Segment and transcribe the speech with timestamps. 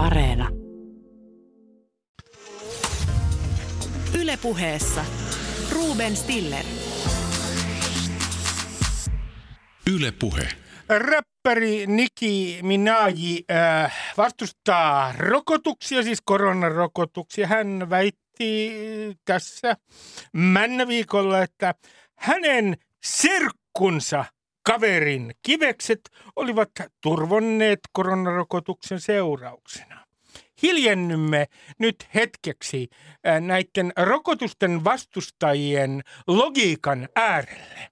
[0.00, 0.48] Areena.
[4.20, 5.04] Ylepuheessa
[5.72, 6.64] Ruben Stiller.
[9.86, 10.48] Yle Puhe.
[10.88, 13.14] Räppäri Nicki Minaj
[13.50, 17.46] äh, vastustaa rokotuksia, siis koronarokotuksia.
[17.46, 18.72] Hän väitti
[19.24, 19.76] tässä
[20.32, 21.74] männäviikolla, että
[22.16, 24.24] hänen serkkunsa
[24.62, 26.00] kaverin kivekset
[26.36, 26.70] olivat
[27.00, 30.06] turvonneet koronarokotuksen seurauksena.
[30.62, 31.46] Hiljennymme
[31.78, 32.88] nyt hetkeksi
[33.26, 37.90] äh, näiden rokotusten vastustajien logiikan äärelle.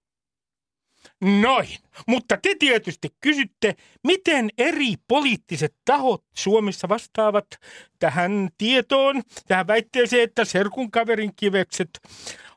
[1.21, 1.79] Noin.
[2.07, 7.47] Mutta te tietysti kysytte, miten eri poliittiset tahot Suomessa vastaavat
[7.98, 11.91] tähän tietoon, tähän väitteeseen, että serkun kaverin kivekset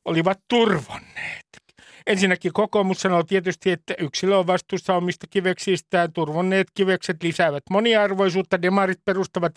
[0.06, 1.61] olivat turvonneet.
[2.08, 6.14] Ensinnäkin kokoomus sanoo tietysti, että yksilö on vastuussa omista kiveksistään.
[6.14, 8.62] Turvonneet kivekset lisäävät moniarvoisuutta.
[8.62, 9.54] Demarit perustavat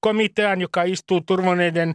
[0.00, 1.94] komitean, joka istuu turvoneiden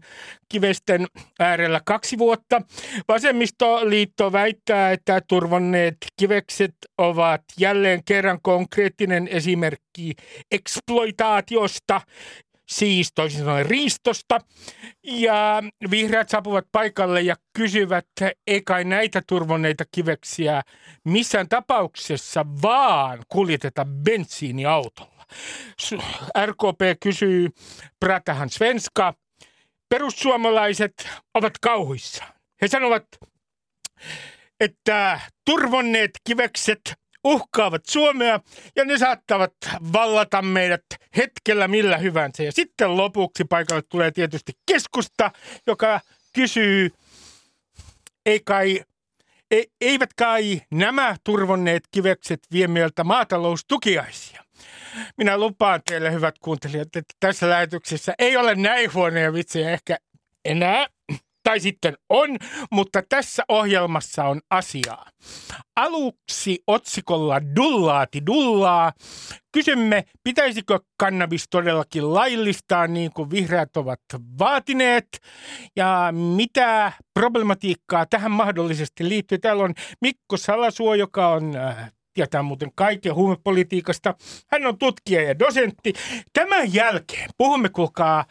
[0.50, 1.08] kivesten
[1.40, 2.62] äärellä kaksi vuotta.
[3.08, 10.14] Vasemmistoliitto väittää, että turvonneet kivekset ovat jälleen kerran konkreettinen esimerkki
[10.52, 12.02] eksploitaatiosta
[12.68, 14.40] siis toisin sanoen riistosta.
[15.04, 18.08] Ja vihreät saapuvat paikalle ja kysyvät,
[18.48, 20.62] ei kai näitä turvonneita kiveksiä
[21.06, 25.26] missään tapauksessa vaan kuljeteta bensiiniautolla.
[26.46, 27.50] RKP kysyy
[28.00, 29.14] Pratahan Svenska.
[29.90, 32.24] Perussuomalaiset ovat kauhuissa.
[32.62, 33.04] He sanovat,
[34.60, 38.40] että turvonneet kivekset uhkaavat Suomea
[38.76, 39.54] ja ne saattavat
[39.94, 40.86] vallata meidät
[41.18, 42.44] hetkellä millä hyvänsä.
[42.44, 45.32] Ja sitten lopuksi paikalle tulee tietysti keskusta,
[45.68, 46.02] joka
[46.34, 46.92] kysyy,
[48.26, 48.82] ei kai,
[49.52, 54.44] e, eivät kai nämä turvonneet kivekset vie meiltä maataloustukiaisia.
[55.18, 59.98] Minä lupaan teille, hyvät kuuntelijat, että tässä lähetyksessä ei ole näin huonoja vitsejä ehkä
[60.46, 60.88] enää
[61.44, 62.38] tai sitten on,
[62.72, 65.06] mutta tässä ohjelmassa on asiaa.
[65.76, 68.92] Aluksi otsikolla Dullaati dullaa.
[69.52, 74.00] Kysymme, pitäisikö kannabis todellakin laillistaa niin kuin vihreät ovat
[74.40, 75.08] vaatineet
[75.76, 79.38] ja mitä problematiikkaa tähän mahdollisesti liittyy.
[79.38, 84.16] Täällä on Mikko Salasuo, joka on äh, tietää muuten kaiken huumepolitiikasta.
[84.52, 85.94] Hän on tutkija ja dosentti.
[86.34, 88.26] Tämän jälkeen puhumme, kuulkaa,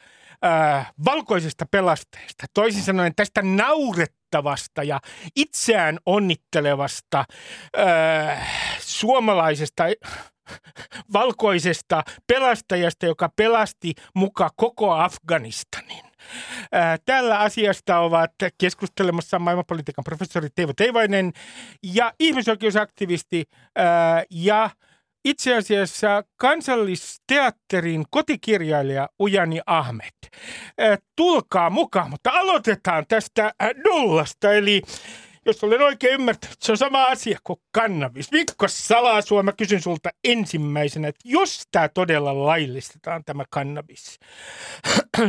[0.45, 5.01] äh, valkoisesta pelastajasta, toisin sanoen tästä naurettavasta ja
[5.37, 7.25] itseään onnittelevasta
[7.79, 8.49] äh,
[8.81, 9.85] suomalaisesta
[11.13, 16.05] valkoisesta pelastajasta, joka pelasti muka koko Afganistanin.
[17.05, 21.33] Tällä asiasta ovat keskustelemassa maailmanpolitiikan professori Teivo Teivainen
[21.83, 23.45] ja ihmisoikeusaktivisti
[24.31, 24.71] ja
[25.25, 30.31] itse asiassa kansallisteatterin kotikirjailija Ujani Ahmed.
[31.17, 33.53] Tulkaa mukaan, mutta aloitetaan tästä
[33.85, 34.83] Dullasta, eli
[35.47, 38.33] jos olen oikein ymmärtänyt, se on sama asia kuin kannabis.
[38.33, 44.19] Mikko Salasuo, mä kysyn sulta ensimmäisenä, että jos tämä todella laillistetaan, tämä kannabis,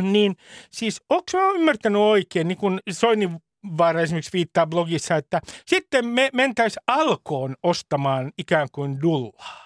[0.12, 0.36] niin
[0.70, 3.30] siis onko mä ymmärtänyt oikein, niin kuin Soini
[3.78, 9.63] Vaara esimerkiksi viittaa blogissa, että sitten me mentäisiin alkoon ostamaan ikään kuin dullaa?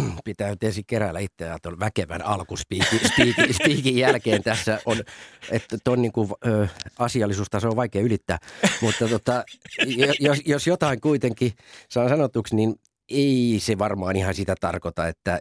[0.24, 5.02] pitää nyt ensin keräillä itseään tuon väkevän alkuspiikin jälkeen tässä on,
[5.50, 6.68] että tuon niin kuin, ö,
[6.98, 8.38] asiallisuustaso on vaikea ylittää.
[8.80, 9.44] Mutta tota,
[10.20, 11.52] jos, jos jotain kuitenkin
[11.88, 12.74] saa sanotuksi, niin
[13.08, 15.40] ei se varmaan ihan sitä tarkoita, että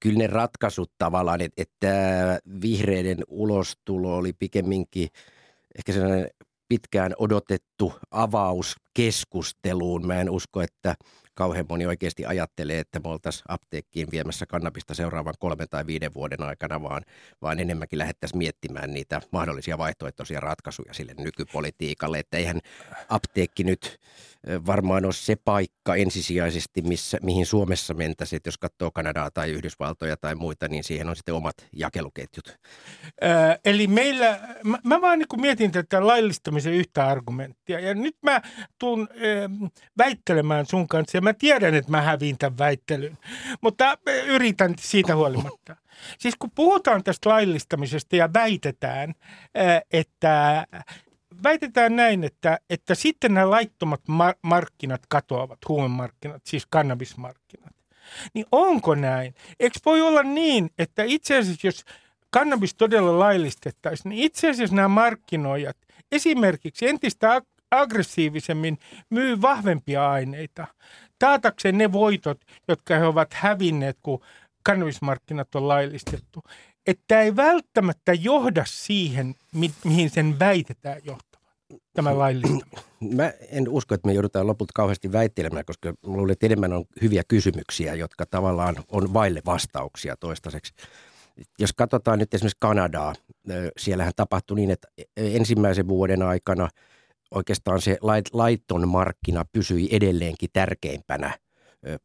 [0.00, 5.08] kyllä ne ratkaisut tavallaan, että, että vihreiden ulostulo oli pikemminkin
[5.78, 6.30] ehkä sellainen
[6.68, 10.06] pitkään odotettu avaus keskusteluun.
[10.06, 10.94] Mä en usko, että
[11.34, 16.42] kauhean moni oikeasti ajattelee, että me oltaisiin apteekkiin viemässä kannabista seuraavan kolmen tai viiden vuoden
[16.42, 17.02] aikana, vaan,
[17.42, 22.18] vaan enemmänkin lähdettäisiin miettimään niitä mahdollisia vaihtoehtoisia ratkaisuja sille nykypolitiikalle.
[22.18, 22.60] Että eihän
[23.08, 24.00] apteekki nyt
[24.66, 28.36] varmaan ole se paikka ensisijaisesti, missä, mihin Suomessa mentäisiin.
[28.36, 32.58] Että jos katsoo Kanadaa tai Yhdysvaltoja tai muita, niin siihen on sitten omat jakeluketjut.
[33.24, 38.42] Äh, eli meillä, mä, mä vaan niin mietin tätä laillistamisen yhtä argumenttia ja nyt mä
[38.78, 43.18] tuun äh, väittelemään sun kanssa ja mä tiedän, että mä häviin tämän väittelyn,
[43.60, 45.76] mutta yritän siitä huolimatta.
[46.18, 49.14] Siis kun puhutaan tästä laillistamisesta ja väitetään,
[49.92, 50.66] että
[51.42, 57.74] väitetään näin, että, että sitten nämä laittomat mar- markkinat katoavat, huumemarkkinat, siis kannabismarkkinat.
[58.34, 59.34] Niin onko näin?
[59.60, 61.84] Eikö voi olla niin, että itse asiassa jos
[62.30, 65.76] kannabis todella laillistettaisiin, niin itse asiassa nämä markkinoijat
[66.12, 68.78] esimerkiksi entistä aggressiivisemmin
[69.10, 70.66] myy vahvempia aineita
[71.18, 74.20] taatakseen ne voitot, jotka he ovat hävinneet, kun
[74.62, 76.42] kannabismarkkinat on laillistettu.
[76.86, 81.29] että ei välttämättä johda siihen, mi- mihin sen väitetään johtavan,
[81.92, 82.68] tämä laillistaminen.
[83.16, 87.22] Mä en usko, että me joudutaan lopulta kauheasti väittelemään, koska luulen, että enemmän on hyviä
[87.28, 90.74] kysymyksiä, jotka tavallaan on vaille vastauksia toistaiseksi.
[91.58, 93.14] Jos katsotaan nyt esimerkiksi Kanadaa,
[93.78, 96.68] siellähän tapahtui niin, että ensimmäisen vuoden aikana
[97.30, 97.98] oikeastaan se
[98.32, 101.38] laiton markkina pysyi edelleenkin tärkeimpänä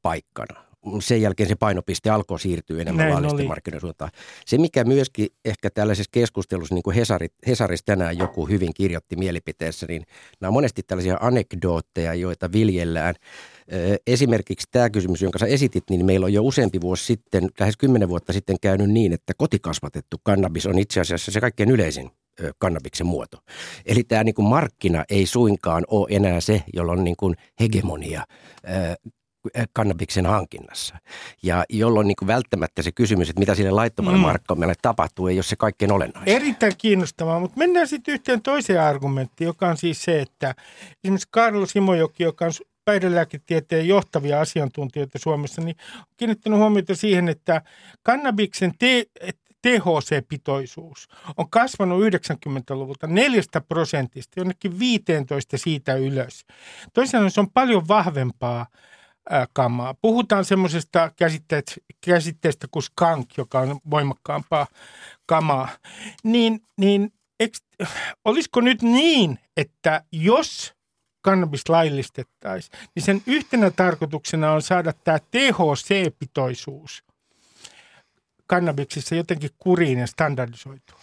[0.02, 0.66] paikkana
[1.00, 4.12] sen jälkeen se painopiste alkoi siirtyä enemmän laillisten markkinoiden suuntaan.
[4.46, 9.86] Se, mikä myöskin ehkä tällaisessa keskustelussa, niin kuin Hesarit, Hesarissa tänään joku hyvin kirjoitti mielipiteessä,
[9.90, 10.06] niin
[10.40, 13.16] nämä on monesti tällaisia anekdootteja, joita viljellään.
[14.08, 18.10] Esimerkiksi tämä kysymys, jonka sä esitit, niin meillä on jo useampi vuosi sitten, lähes kymmenen
[18.10, 22.12] vuotta sitten käynyt niin, että kotikasvatettu kannabis on itse asiassa se kaikkein yleisin
[22.58, 23.38] kannabiksen muoto.
[23.86, 28.24] Eli tämä niin kuin markkina ei suinkaan ole enää se, jolla on niin kuin hegemonia
[29.74, 30.96] kannabiksen hankinnassa.
[31.44, 34.22] Ja jolloin niin kuin välttämättä se kysymys, että mitä sille laittomalle mm.
[34.22, 36.32] markkinoille tapahtuu, ei ole se kaikkein olennaista.
[36.32, 40.56] Erittäin kiinnostavaa, mutta mennään sitten yhteen toiseen argumenttiin, joka on siis se, että
[41.04, 42.52] esimerkiksi Karlo Simojoki, joka on
[42.86, 47.62] päihdelääketieteen johtavia asiantuntijoita Suomessa, niin on kiinnittänyt huomiota siihen, että
[48.04, 49.06] kannabiksen te-
[49.66, 51.08] THC-pitoisuus
[51.38, 56.46] on kasvanut 90-luvulta 4 prosentista jonnekin 15 siitä ylös.
[56.94, 58.66] Toisaalta se on paljon vahvempaa
[59.54, 59.94] kamaa.
[60.02, 61.12] Puhutaan semmoisesta
[62.02, 64.68] käsitteestä kuin skunk, joka on voimakkaampaa
[65.26, 65.70] kamaa.
[66.24, 67.64] Niin, niin eks,
[68.26, 70.74] olisiko nyt niin, että jos
[71.22, 77.04] kannabis laillistettaisiin, niin sen yhtenä tarkoituksena on saada tämä THC-pitoisuus
[78.48, 81.00] kannabiksissa jotenkin kuriin ja standardisoitua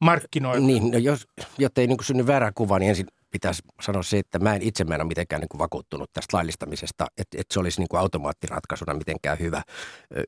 [0.00, 0.66] markkinoilla.
[0.66, 1.26] Niin, no jos,
[1.58, 4.84] jotta ei niin synny väärä kuva, niin ensin pitäisi sanoa se, että mä en itse
[4.84, 8.00] mä en ole mitenkään niin kuin vakuuttunut tästä laillistamisesta, että, että se olisi niin kuin
[8.00, 9.62] automaattiratkaisuna mitenkään hyvä.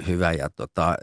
[0.06, 0.94] hyvä ja tota,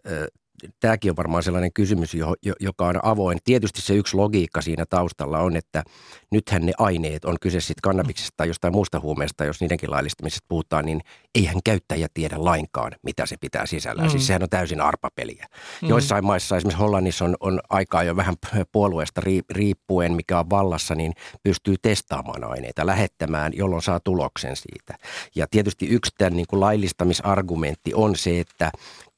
[0.79, 2.15] tämäkin on varmaan sellainen kysymys,
[2.59, 3.39] joka on avoin.
[3.43, 5.83] Tietysti se yksi logiikka siinä taustalla on, että
[6.31, 10.85] nythän ne aineet, on kyse sitten kannabiksesta tai jostain muusta huumeesta, jos niidenkin laillistamisesta puhutaan,
[10.85, 11.01] niin
[11.35, 14.09] eihän käyttäjä tiedä lainkaan, mitä se pitää sisällään.
[14.09, 14.19] Siis mm.
[14.19, 15.45] Siis sehän on täysin arpapeliä.
[15.81, 15.89] Mm.
[15.89, 18.35] Joissain maissa, esimerkiksi Hollannissa on, on aikaa jo vähän
[18.71, 21.13] puolueesta riippuen, mikä on vallassa, niin
[21.43, 24.95] pystyy testaamaan aineita, lähettämään, jolloin saa tuloksen siitä.
[25.35, 28.71] Ja tietysti yksi tämän niin kuin laillistamisargumentti on se, että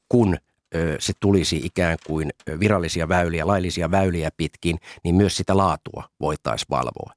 [0.08, 0.36] kun
[0.98, 2.30] se tulisi ikään kuin
[2.60, 7.12] virallisia väyliä, laillisia väyliä pitkin, niin myös sitä laatua voitaisiin valvoa.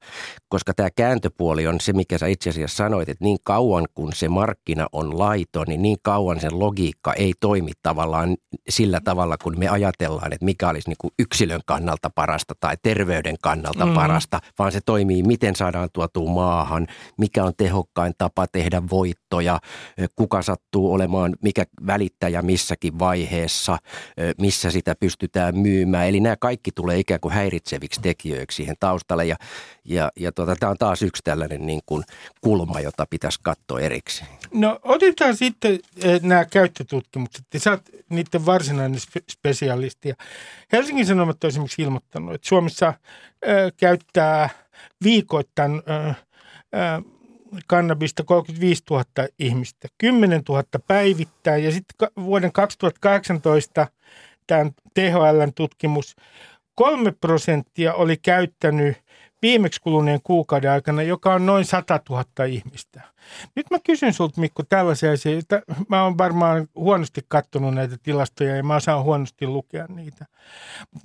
[0.48, 4.28] Koska tämä kääntöpuoli on se, mikä sä itse asiassa sanoit, että niin kauan kun se
[4.28, 8.36] markkina on laiton, niin niin kauan sen logiikka ei toimi tavallaan
[8.68, 13.36] sillä tavalla, kun me ajatellaan, että mikä olisi niin kuin yksilön kannalta parasta tai terveyden
[13.42, 13.94] kannalta mm.
[13.94, 16.86] parasta, vaan se toimii, miten saadaan tuotua maahan,
[17.18, 19.60] mikä on tehokkain tapa tehdä voittoja,
[20.16, 23.78] kuka sattuu olemaan, mikä välittäjä missäkin vaiheessa vaiheessa,
[24.38, 26.08] missä sitä pystytään myymään.
[26.08, 29.36] Eli nämä kaikki tulee ikään kuin häiritseviksi tekijöiksi siihen taustalle ja,
[29.84, 32.04] ja, ja tuota, tämä on taas yksi tällainen niin kuin
[32.40, 34.30] kulma, jota pitäisi katsoa erikseen.
[34.54, 35.78] No otetaan sitten
[36.22, 37.44] nämä käyttötutkimukset.
[37.56, 39.00] Sä oot niiden varsinainen
[39.30, 40.12] spesialisti.
[40.72, 42.94] Helsingin Sanomat on esimerkiksi ilmoittanut, että Suomessa äh,
[43.76, 44.48] käyttää
[45.04, 46.16] viikoittain äh,
[47.66, 49.04] kannabista 35 000
[49.38, 53.86] ihmistä, 10 000 päivittäin ja sitten vuoden 2018
[54.46, 56.16] tämän THLn tutkimus,
[56.74, 58.96] kolme prosenttia oli käyttänyt
[59.42, 63.02] viimeksi kuluneen kuukauden aikana, joka on noin 100 000 ihmistä.
[63.56, 65.62] Nyt mä kysyn sulta Mikko tällaisia asioita.
[65.88, 70.26] Mä oon varmaan huonosti katsonut näitä tilastoja ja mä osaan huonosti lukea niitä.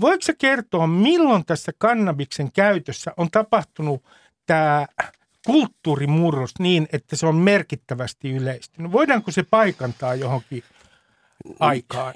[0.02, 4.04] Voiko sä kertoa, milloin tässä kannabiksen käytössä on tapahtunut
[4.46, 4.86] tämä
[5.46, 8.92] kulttuurimurros niin, että se on merkittävästi yleistynyt?
[8.92, 10.64] Voidaanko se paikantaa johonkin
[11.60, 12.14] aikaan?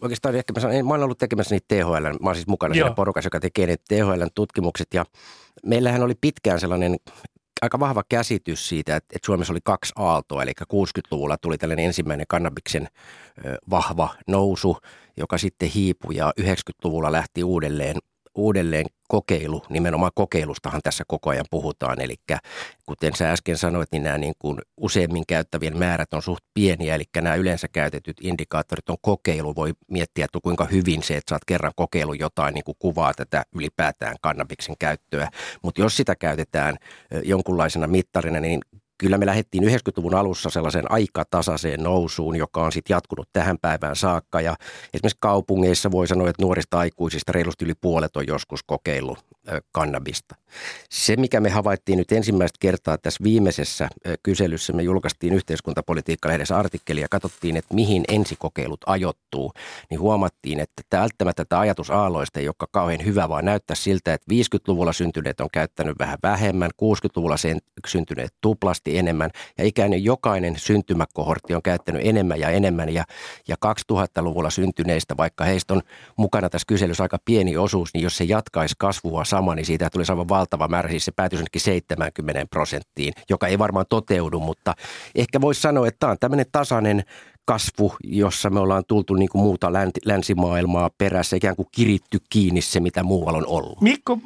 [0.00, 2.86] Oikeastaan ehkä mä, sanon, mä olen ollut tekemässä niitä THL, mä olen siis mukana Joo.
[2.86, 5.04] siinä porukassa, joka tekee ne THL tutkimukset ja
[5.66, 6.96] meillähän oli pitkään sellainen
[7.62, 12.26] aika vahva käsitys siitä, että, että Suomessa oli kaksi aaltoa, eli 60-luvulla tuli tällainen ensimmäinen
[12.28, 12.88] kannabiksen
[13.70, 14.76] vahva nousu,
[15.16, 17.96] joka sitten hiipui ja 90-luvulla lähti uudelleen
[18.38, 22.00] uudelleen kokeilu, nimenomaan kokeilustahan tässä koko ajan puhutaan.
[22.00, 22.14] Eli
[22.86, 27.04] kuten sä äsken sanoit, niin nämä niin kuin useimmin käyttävien määrät on suht pieniä, eli
[27.16, 29.54] nämä yleensä käytetyt indikaattorit on kokeilu.
[29.56, 33.14] Voi miettiä, että kuinka hyvin se, että sä oot kerran kokeilu jotain, niin kuin kuvaa
[33.14, 35.28] tätä ylipäätään kannabiksen käyttöä.
[35.62, 36.76] Mutta jos sitä käytetään
[37.24, 38.60] jonkunlaisena mittarina, niin
[38.98, 44.40] kyllä me lähdettiin 90-luvun alussa sellaisen aikatasaiseen nousuun, joka on sitten jatkunut tähän päivään saakka.
[44.40, 44.56] Ja
[44.94, 49.18] esimerkiksi kaupungeissa voi sanoa, että nuorista aikuisista reilusti yli puolet on joskus kokeillut
[49.72, 50.34] kannabista.
[50.90, 53.88] Se, mikä me havaittiin nyt ensimmäistä kertaa tässä viimeisessä
[54.22, 59.52] kyselyssä, me julkaistiin yhteiskuntapolitiikka-lehdessä artikkeli ja katsottiin, että mihin ensikokeilut ajoittuu,
[59.90, 64.92] niin huomattiin, että välttämättä tätä ajatusaalloista ei ole kauhean hyvä, vaan näyttää siltä, että 50-luvulla
[64.92, 71.62] syntyneet on käyttänyt vähän vähemmän, 60-luvulla sen syntyneet tuplasti enemmän ja ikäinen jokainen syntymäkohortti on
[71.62, 73.04] käyttänyt enemmän ja enemmän ja,
[73.48, 73.56] ja
[73.92, 75.82] 2000-luvulla syntyneistä, vaikka heistä on
[76.16, 80.12] mukana tässä kyselyssä aika pieni osuus, niin jos se jatkaisi kasvua sama, niin siitä tulisi
[80.12, 84.74] aivan valtava määrä, siis se päätyisi 70 prosenttiin, joka ei varmaan toteudu, mutta
[85.14, 87.04] ehkä voisi sanoa, että tämä on tämmöinen tasainen
[87.48, 89.72] kasvu, jossa me ollaan tultu niin kuin muuta
[90.04, 93.80] länsimaailmaa perässä, ikään kuin kiritty kiinni se, mitä muualla on ollut.
[93.80, 94.18] Mikko,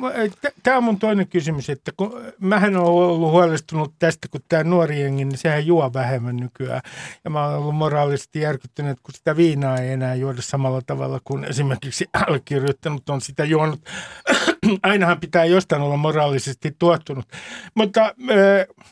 [0.62, 5.00] tämä on mun toinen kysymys, että kun mähän olen ollut huolestunut tästä, kun tämä nuori
[5.00, 6.80] jengi, niin sehän juo vähemmän nykyään.
[7.24, 11.44] Ja mä oon ollut moraalisesti järkyttynyt, kun sitä viinaa ei enää juoda samalla tavalla kuin
[11.44, 13.80] esimerkiksi allekirjoittanut on sitä juonut.
[14.82, 17.24] Ainahan pitää jostain olla moraalisesti tuottunut.
[17.74, 18.86] Mutta äh,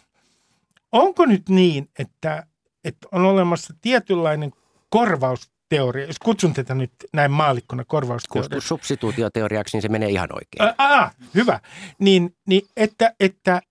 [0.93, 2.47] onko nyt niin, että
[2.85, 4.53] että on olemassa tietynlainen
[4.89, 8.49] korvausteoria, jos kutsun tätä nyt näin maalikkona korvausteoria.
[8.49, 10.75] Kutsu substituutioteoriaksi, niin se menee ihan oikein.
[10.79, 11.61] Aa, hyvä.
[11.99, 13.63] Niin, niin että, että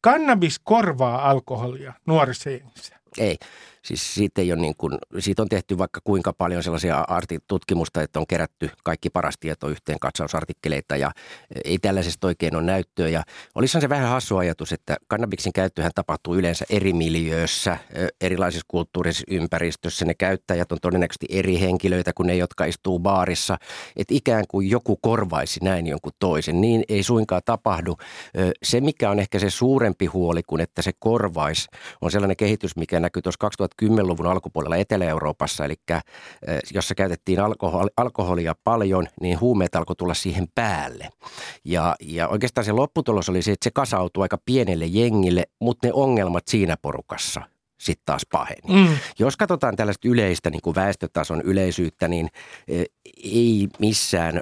[0.00, 2.96] kannabis korvaa alkoholia nuorissa jengissä.
[3.18, 3.38] Ei.
[3.84, 7.04] Siis siitä, ei ole niin kuin, siitä on tehty vaikka kuinka paljon sellaisia
[7.48, 11.10] tutkimusta, että on kerätty kaikki paras tieto yhteen katsausartikkeleita ja
[11.64, 13.08] ei tällaisesta oikein ole näyttöä.
[13.08, 13.22] Ja
[13.54, 17.76] olisihan se vähän hassu ajatus, että kannabiksen käyttöhän tapahtuu yleensä eri miljöössä,
[18.20, 20.04] erilaisissa kulttuurisissa ympäristössä.
[20.04, 23.58] Ne käyttäjät on todennäköisesti eri henkilöitä kuin ne, jotka istuu baarissa.
[23.96, 26.60] Että ikään kuin joku korvaisi näin jonkun toisen.
[26.60, 27.96] Niin ei suinkaan tapahdu.
[28.62, 31.68] Se, mikä on ehkä se suurempi huoli kuin että se korvaisi,
[32.00, 33.38] on sellainen kehitys, mikä näkyy tuossa
[33.82, 36.02] 2010-luvun alkupuolella Etelä-Euroopassa, eli eh,
[36.74, 41.08] jossa käytettiin alkohol, alkoholia paljon, niin huumeet alkoi tulla siihen päälle.
[41.64, 45.92] Ja, ja oikeastaan se lopputulos oli se, että se kasautui aika pienelle jengille, mutta ne
[45.92, 47.42] ongelmat siinä porukassa
[47.80, 48.86] sitten taas paheni.
[48.88, 48.96] Mm.
[49.18, 52.28] Jos katsotaan tällaista yleistä niin kuin väestötason yleisyyttä, niin
[52.68, 52.84] eh,
[53.24, 54.40] ei missään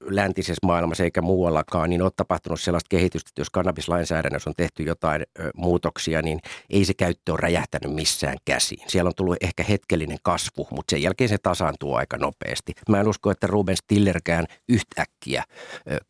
[0.00, 5.22] läntisessä maailmassa eikä muuallakaan, niin on tapahtunut sellaista kehitystä, että jos kannabislainsäädännössä on tehty jotain
[5.54, 8.84] muutoksia, niin ei se käyttö ole räjähtänyt missään käsiin.
[8.88, 12.72] Siellä on tullut ehkä hetkellinen kasvu, mutta sen jälkeen se tasaantuu aika nopeasti.
[12.88, 15.44] Mä en usko, että Ruben Stillerkään yhtäkkiä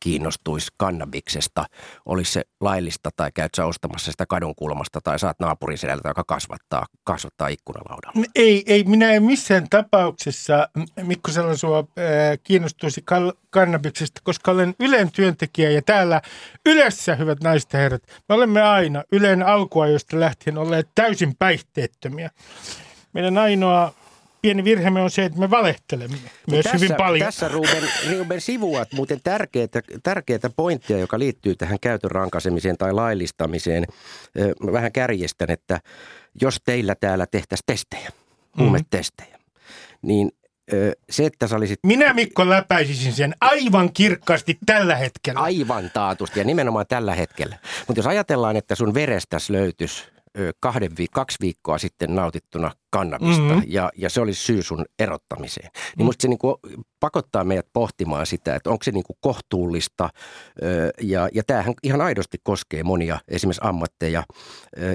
[0.01, 1.65] kiinnostuisi kannabiksesta.
[2.07, 6.25] Olisi se laillista tai käyt sä ostamassa sitä kadun kulmasta tai saat naapurin sedältä, joka
[6.27, 8.25] kasvattaa, kasvattaa ikkunalaudalla.
[8.35, 10.69] Ei, ei, minä en missään tapauksessa,
[11.03, 11.85] Mikko Salasua,
[12.43, 16.23] kiinnostuisi kal- kannabiksesta, koska olen Ylen työntekijä ja täällä
[16.67, 22.31] Ylessä, hyvät naiset ja herrat, me olemme aina Ylen alkuajoista lähtien olleet täysin päihteettömiä.
[23.13, 23.95] Meidän ainoa
[24.43, 26.17] pieni virheemme on se, että me valehtelemme
[26.51, 27.27] myös tässä, hyvin paljon.
[27.27, 27.83] Tässä Ruben,
[28.19, 29.69] Ruben sivuat muuten tärkeää,
[30.03, 33.85] tärkeää pointtia, joka liittyy tähän käytön rankasemiseen tai laillistamiseen.
[34.65, 35.81] Mä vähän kärjestän, että
[36.41, 38.11] jos teillä täällä tehtäisiin testejä,
[38.59, 39.39] huumetestejä,
[40.03, 40.33] niin
[41.11, 41.79] se, että sä olisit...
[41.87, 45.41] Minä Mikko läpäisisin sen aivan kirkkaasti tällä hetkellä.
[45.41, 47.59] Aivan taatusti ja nimenomaan tällä hetkellä.
[47.87, 50.05] Mutta jos ajatellaan, että sun verestäs löytyisi
[50.61, 53.63] kahden, kaksi viikkoa sitten nautittuna kannabista mm-hmm.
[53.67, 55.71] ja, ja se olisi syy sun erottamiseen.
[55.75, 56.05] Niin mm.
[56.05, 56.57] musta se niin kuin
[57.01, 60.09] pakottaa meidät pohtimaan sitä, että onko se niin kuin kohtuullista
[61.03, 64.23] ja, ja tämähän ihan aidosti koskee monia esimerkiksi ammatteja,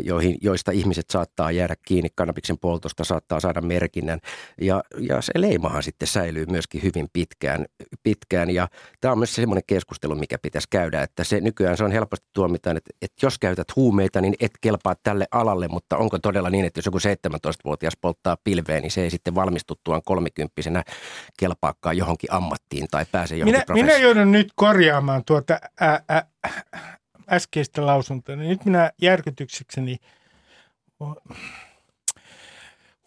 [0.03, 4.19] joihin, joista ihmiset saattaa jäädä kiinni kannabiksen poltosta, saattaa saada merkinnän
[4.61, 7.65] ja, ja se leimahan sitten säilyy myöskin hyvin pitkään,
[8.03, 8.67] pitkään ja
[9.01, 12.77] tämä on myös semmoinen keskustelu, mikä pitäisi käydä, että se nykyään se on helposti tuomitaan,
[12.77, 16.77] että, että jos käytät huumeita, niin et kelpaa tälle alalle, mutta onko todella niin, että
[16.77, 20.83] jos joku 17-vuotias polttaa pilveen, niin se ei sitten valmistuttuaan kolmikymppisenä
[21.39, 26.23] kelpaakaan johonkin ammattiin tai pääse johonkin minä, minä joudun nyt korjaamaan tuota ä, ä,
[27.29, 28.35] äskeistä lausuntoa.
[28.35, 29.97] Nyt minä järkytyksekseni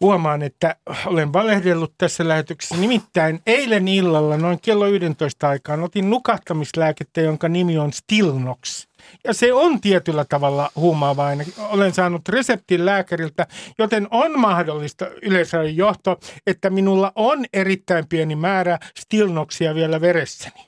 [0.01, 0.75] huomaan, että
[1.05, 2.77] olen valehdellut tässä lähetyksessä.
[2.77, 8.87] Nimittäin eilen illalla noin kello 11 aikaan otin nukahtamislääkettä, jonka nimi on Stilnox.
[9.23, 11.27] Ja se on tietyllä tavalla huumaava
[11.57, 18.79] Olen saanut reseptin lääkäriltä, joten on mahdollista yleisradion johto, että minulla on erittäin pieni määrä
[18.99, 20.67] Stilnoxia vielä veressäni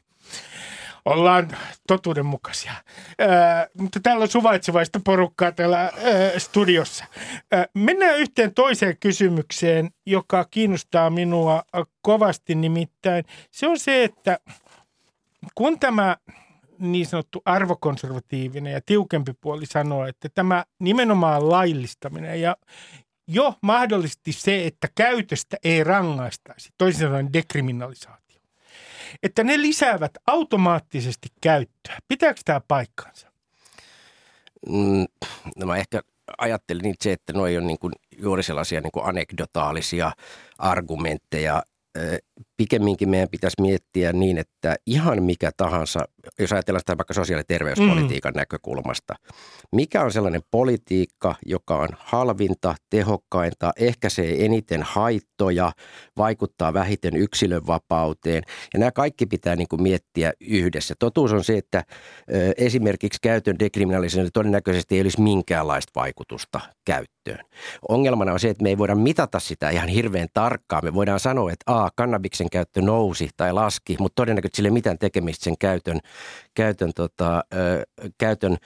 [1.09, 2.73] ollaan totuudenmukaisia.
[3.19, 5.91] Ää, mutta täällä on suvaitsevaista porukkaa täällä ää,
[6.37, 7.05] studiossa.
[7.51, 11.63] Ää, mennään yhteen toiseen kysymykseen, joka kiinnostaa minua
[12.01, 13.25] kovasti nimittäin.
[13.51, 14.39] Se on se, että
[15.55, 16.17] kun tämä
[16.79, 22.55] niin sanottu arvokonservatiivinen ja tiukempi puoli sanoo, että tämä nimenomaan laillistaminen ja
[23.27, 28.28] jo mahdollisesti se, että käytöstä ei rangaistaisi, toisin sanoen dekriminalisaatio,
[29.23, 31.97] että ne lisäävät automaattisesti käyttöä.
[32.07, 33.31] Pitääkö tämä paikkansa?
[34.69, 35.05] Mm,
[35.57, 36.01] no mä ehkä
[36.37, 40.11] ajattelin itse, että nuo on niin kuin juuri sellaisia niin kuin anekdotaalisia
[40.57, 41.63] argumentteja,
[42.59, 45.99] pikemminkin meidän pitäisi miettiä niin, että ihan mikä tahansa,
[46.39, 48.37] jos ajatellaan sitä vaikka sosiaali- ja terveyspolitiikan mm.
[48.37, 49.15] näkökulmasta,
[49.75, 55.71] mikä on sellainen politiikka, joka on halvinta, tehokkainta, ehkäisee eniten haittoja,
[56.17, 58.43] vaikuttaa vähiten yksilön vapauteen.
[58.73, 60.95] Ja nämä kaikki pitää niin kuin miettiä yhdessä.
[60.99, 61.83] Totuus on se, että
[62.57, 67.45] esimerkiksi käytön dekriminalisoinnilla todennäköisesti ei olisi minkäänlaista vaikutusta käyttöön.
[67.89, 70.85] Ongelmana on se, että me ei voida mitata sitä ihan hirveän tarkkaan.
[70.85, 75.43] Me voidaan sanoa, että a, kannabiksen käyttö nousi tai laski, mutta todennäköisesti sille mitään tekemistä
[75.43, 75.99] sen käytön,
[76.53, 77.43] käytön, tota,
[78.17, 78.57] käytön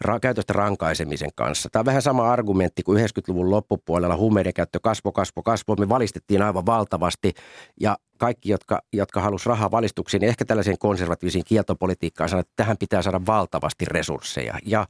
[0.00, 1.68] ra, käytöstä rankaisemisen kanssa.
[1.72, 5.76] Tämä on vähän sama argumentti kuin 90-luvun loppupuolella huumeiden käyttö kasvo, kasvo, kasvo.
[5.76, 7.32] Me valistettiin aivan valtavasti
[7.80, 12.76] ja kaikki, jotka, jotka halusivat rahaa valistuksiin, niin ehkä tällaiseen konservatiivisiin kieltopolitiikkaan sanoivat, että tähän
[12.78, 14.58] pitää saada valtavasti resursseja.
[14.66, 14.86] Ja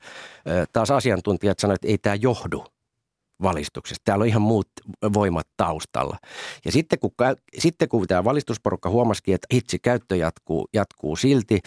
[0.73, 2.65] taas asiantuntijat sanoivat, että ei tämä johdu
[3.43, 4.03] valistuksesta.
[4.05, 4.69] Täällä on ihan muut
[5.13, 6.17] voimat taustalla.
[6.65, 7.11] Ja sitten kun,
[7.59, 11.61] sitten kun tämä valistusporukka huomasikin, että itse käyttö jatkuu, jatkuu silti,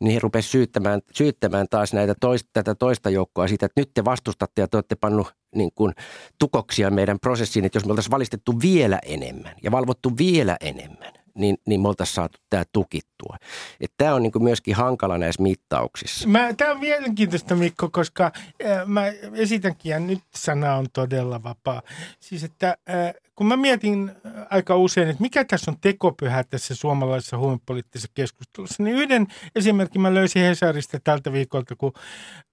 [0.00, 4.04] niin he rupesivat syyttämään, syyttämään taas näitä toista, tätä toista joukkoa siitä, että nyt te
[4.04, 5.92] vastustatte ja te olette pannut niin kuin,
[6.38, 11.58] tukoksia meidän prosessiin, että jos me oltaisiin valistettu vielä enemmän ja valvottu vielä enemmän, niin,
[11.66, 13.36] niin me oltaisiin saatu tämä tukittua.
[13.80, 16.28] Että tämä on niin kuin myöskin hankala näissä mittauksissa.
[16.28, 18.32] Mä, tämä on mielenkiintoista Mikko, koska
[18.64, 21.82] äh, mä esitänkin ja nyt sana on todella vapaa.
[22.20, 24.12] Siis että äh, kun mä mietin
[24.50, 30.14] aika usein, että mikä tässä on tekopyhä tässä suomalaisessa huumepoliittisessa keskustelussa, niin yhden esimerkin mä
[30.14, 31.92] löysin Hesarista tältä viikolta, kun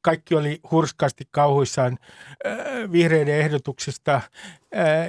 [0.01, 1.97] kaikki oli hurskaasti kauhuissaan
[2.45, 4.21] äh, vihreiden ehdotuksesta äh,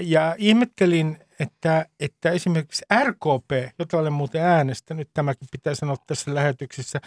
[0.00, 7.00] ja ihmettelin, että, että esimerkiksi RKP, jota olen muuten äänestänyt, tämäkin pitää sanoa tässä lähetyksessä,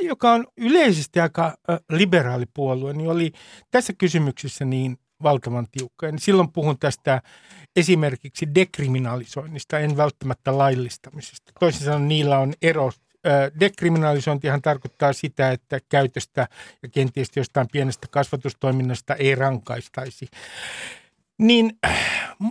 [0.00, 1.54] joka on yleisesti aika
[1.90, 3.32] liberaali puolue, niin oli
[3.70, 6.06] tässä kysymyksessä niin valtavan tiukka.
[6.06, 7.22] Ja silloin puhun tästä
[7.76, 11.52] esimerkiksi dekriminalisoinnista, en välttämättä laillistamisesta.
[11.60, 12.92] Toisin sanoen niillä on ero
[13.60, 16.48] dekriminalisointihan tarkoittaa sitä, että käytöstä
[16.82, 20.28] ja kenties jostain pienestä kasvatustoiminnasta ei rankaistaisi.
[21.38, 21.78] Niin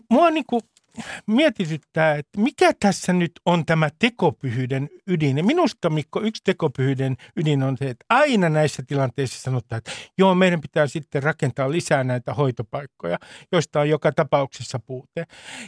[0.10, 0.62] mua niin kuin
[1.28, 5.38] mietityttää, että mikä tässä nyt on tämä tekopyhyyden ydin.
[5.38, 10.36] Ja minusta, Mikko, yksi tekopyhyyden ydin on se, että aina näissä tilanteissa sanotaan, että joo,
[10.36, 13.20] meidän pitää sitten rakentaa lisää näitä hoitopaikkoja,
[13.52, 15.26] joista on joka tapauksessa puute.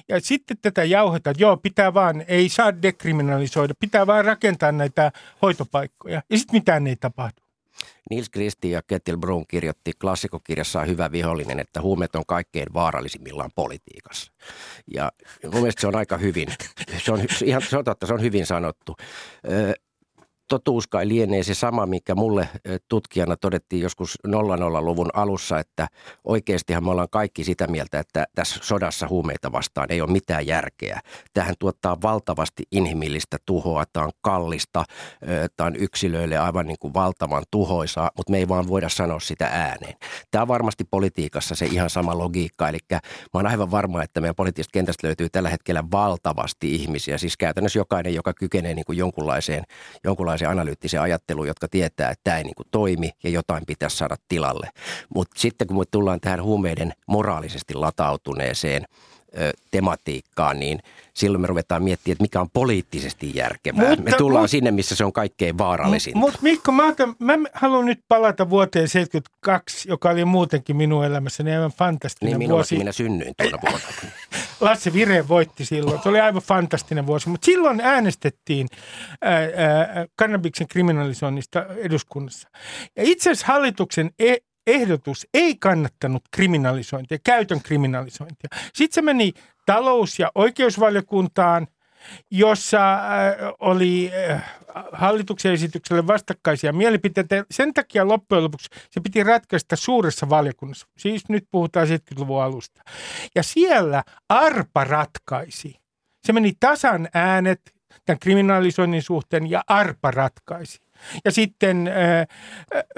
[0.09, 5.11] Ja sitten tätä jauhetaan, että joo, pitää vaan, ei saa dekriminalisoida, pitää vaan rakentaa näitä
[5.41, 6.21] hoitopaikkoja.
[6.29, 7.50] Ja sitten mitään ei tapahdu.
[8.09, 14.31] Nils Kristi ja Kettil Brun kirjoitti klassikokirjassaan Hyvä vihollinen, että huumeet on kaikkein vaarallisimmillaan politiikassa.
[14.93, 15.11] Ja
[15.43, 16.47] mun mielestä se on aika hyvin,
[17.03, 18.95] se on, ihan, se on totta, se on hyvin sanottu
[20.51, 22.49] totuus kai lienee se sama, mikä mulle
[22.87, 25.87] tutkijana todettiin joskus 00-luvun alussa, että
[26.23, 30.99] oikeastihan me ollaan kaikki sitä mieltä, että tässä sodassa huumeita vastaan ei ole mitään järkeä.
[31.33, 34.83] Tähän tuottaa valtavasti inhimillistä tuhoa, tämä on kallista,
[35.57, 39.47] tämä on yksilöille aivan niin kuin valtavan tuhoisaa, mutta me ei vaan voida sanoa sitä
[39.47, 39.95] ääneen.
[40.31, 42.99] Tämä on varmasti politiikassa se ihan sama logiikka, eli mä
[43.33, 48.13] oon aivan varma, että meidän poliittisesta kentästä löytyy tällä hetkellä valtavasti ihmisiä, siis käytännössä jokainen,
[48.13, 49.63] joka kykenee niin kuin jonkunlaiseen,
[50.03, 53.97] jonkunlaiseen se analyyttisen ajatteluun, jotka tietää, että tämä ei niin kuin toimi ja jotain pitäisi
[53.97, 54.69] saada tilalle.
[55.15, 58.85] Mutta sitten kun me tullaan tähän huumeiden moraalisesti latautuneeseen
[59.71, 60.79] tematiikkaan, niin
[61.13, 63.89] silloin me ruvetaan miettimään, että mikä on poliittisesti järkevää.
[63.89, 66.19] Mutta, me tullaan mutta, sinne, missä se on kaikkein vaarallisinta.
[66.19, 71.55] Mutta Mikko, mä, otan, mä haluan nyt palata vuoteen 72, joka oli muutenkin minun elämässäni
[71.55, 72.77] aivan fantastinen niin, vuosi.
[72.77, 73.87] minä synnyin tuona vuonna.
[74.61, 75.99] Lasse Vire voitti silloin.
[76.03, 78.67] Se oli aivan fantastinen vuosi, mutta silloin äänestettiin
[79.21, 82.49] ää, ää, kannabiksen kriminalisoinnista eduskunnassa.
[82.95, 84.35] Ja itse asiassa hallituksen e-
[84.67, 88.49] ehdotus ei kannattanut kriminalisointia, käytön kriminalisointia.
[88.73, 89.33] Sitten se meni
[89.65, 91.67] talous- ja oikeusvaliokuntaan,
[92.31, 93.01] jossa äh,
[93.59, 94.43] oli äh,
[94.91, 97.45] hallituksen esitykselle vastakkaisia mielipiteitä.
[97.51, 100.87] Sen takia loppujen lopuksi se piti ratkaista suuressa valiokunnassa.
[100.97, 102.81] Siis nyt puhutaan 70-luvun alusta.
[103.35, 105.75] Ja siellä Arpa ratkaisi.
[106.25, 107.61] Se meni tasan äänet
[108.05, 110.79] tämän kriminalisoinnin suhteen ja Arpa ratkaisi.
[111.25, 112.27] Ja sitten äh,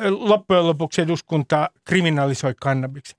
[0.09, 3.17] loppujen lopuksi eduskunta kriminalisoi kannabiksen.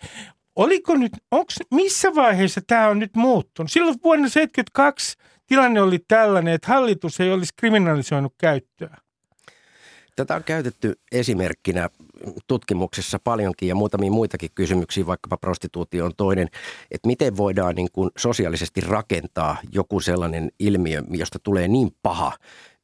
[0.57, 3.73] Oliko nyt, onks, missä vaiheessa tämä on nyt muuttunut?
[3.73, 5.17] Silloin vuonna 1972
[5.47, 8.97] tilanne oli tällainen, että hallitus ei olisi kriminalisoinut käyttöä.
[10.17, 11.91] Tätä on käytetty esimerkkinä
[12.47, 16.49] tutkimuksessa paljonkin ja muutamia muitakin kysymyksiä, vaikkapa prostituutio on toinen,
[16.91, 22.33] että miten voidaan niin kuin sosiaalisesti rakentaa joku sellainen ilmiö, josta tulee niin paha,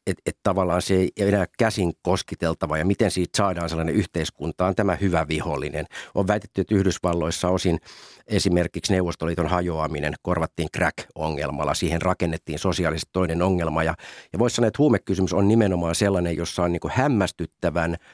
[0.06, 4.74] että et tavallaan se ei enää käsin koskiteltava ja miten siitä saadaan sellainen yhteiskunta on
[4.74, 5.86] tämä hyvä vihollinen.
[6.14, 7.78] On väitetty, että Yhdysvalloissa osin
[8.26, 11.74] esimerkiksi Neuvostoliiton hajoaminen korvattiin crack-ongelmalla.
[11.74, 13.94] Siihen rakennettiin sosiaalisesti toinen ongelma ja,
[14.32, 17.96] ja voisi sanoa, että huumekysymys on nimenomaan sellainen, jossa on niin hämmästyttävän–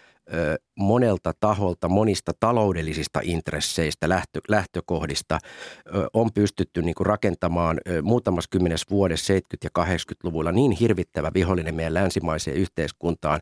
[0.78, 5.38] monelta taholta, monista taloudellisista intresseistä, lähtö, lähtökohdista
[6.12, 11.94] on pystytty niin kuin rakentamaan muutamassa kymmenes vuodessa 70- ja 80-luvulla niin hirvittävä vihollinen meidän
[11.94, 13.40] länsimaiseen yhteiskuntaan,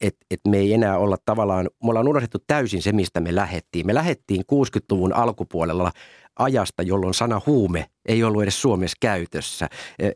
[0.00, 3.86] että, että me ei enää olla tavallaan, me ollaan unohdettu täysin se, mistä me lähettiin.
[3.86, 5.92] Me lähettiin 60-luvun alkupuolella
[6.38, 9.68] ajasta, jolloin sana huume ei ollut edes Suomessa käytössä.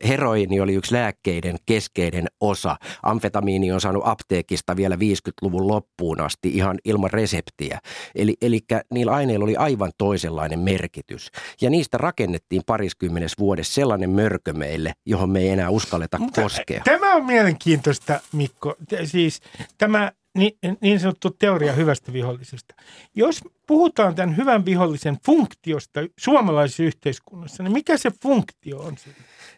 [0.07, 2.75] Heroini oli yksi lääkkeiden keskeinen osa.
[3.03, 7.79] Amfetamiini on saanut apteekista vielä 50-luvun loppuun asti ihan ilman reseptiä.
[8.15, 8.59] Eli, eli
[8.93, 11.31] niillä aineilla oli aivan toisenlainen merkitys.
[11.61, 16.81] Ja niistä rakennettiin pariskymmenes vuodessa sellainen mörkö meille, johon me ei enää uskalleta Mutta koskea.
[16.83, 18.75] Tämä on mielenkiintoista, Mikko.
[19.05, 19.41] Siis
[19.77, 22.75] tämä niin, niin sanottu teoria hyvästä vihollisesta.
[23.15, 28.95] Jos puhutaan tämän hyvän vihollisen funktiosta suomalaisessa yhteiskunnassa, niin mikä se funktio on?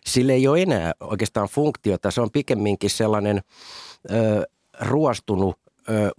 [0.06, 2.12] Sille ei ole enää oikeastaan funktiota.
[2.12, 3.42] Se on pikemminkin sellainen
[4.12, 4.48] ö,
[4.80, 5.60] ruostunut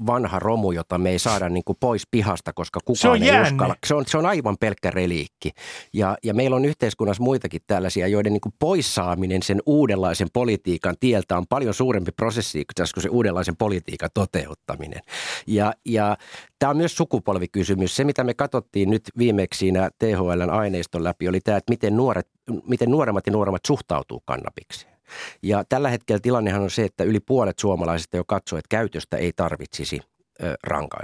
[0.07, 3.75] vanha romu, jota me ei saada niin kuin pois pihasta, koska kukaan se ei uskalla.
[3.87, 5.51] Se on, se on aivan pelkkä reliikki.
[5.93, 11.37] Ja, ja meillä on yhteiskunnassa muitakin tällaisia, joiden niin kuin poissaaminen sen uudenlaisen politiikan tieltä
[11.37, 15.01] on paljon suurempi prosessi kuin se uudenlaisen politiikan toteuttaminen.
[15.47, 16.17] Ja, ja
[16.59, 17.97] tämä on myös sukupolvikysymys.
[17.97, 22.29] Se, mitä me katsottiin nyt viimeksi siinä THLn aineiston läpi, oli tämä, että miten, nuoret,
[22.67, 24.98] miten nuoremmat ja nuoremmat suhtautuu kannabikseen.
[25.43, 29.33] Ja tällä hetkellä tilannehan on se, että yli puolet suomalaisista jo katsoo, että käytöstä ei
[29.37, 30.01] tarvitsisi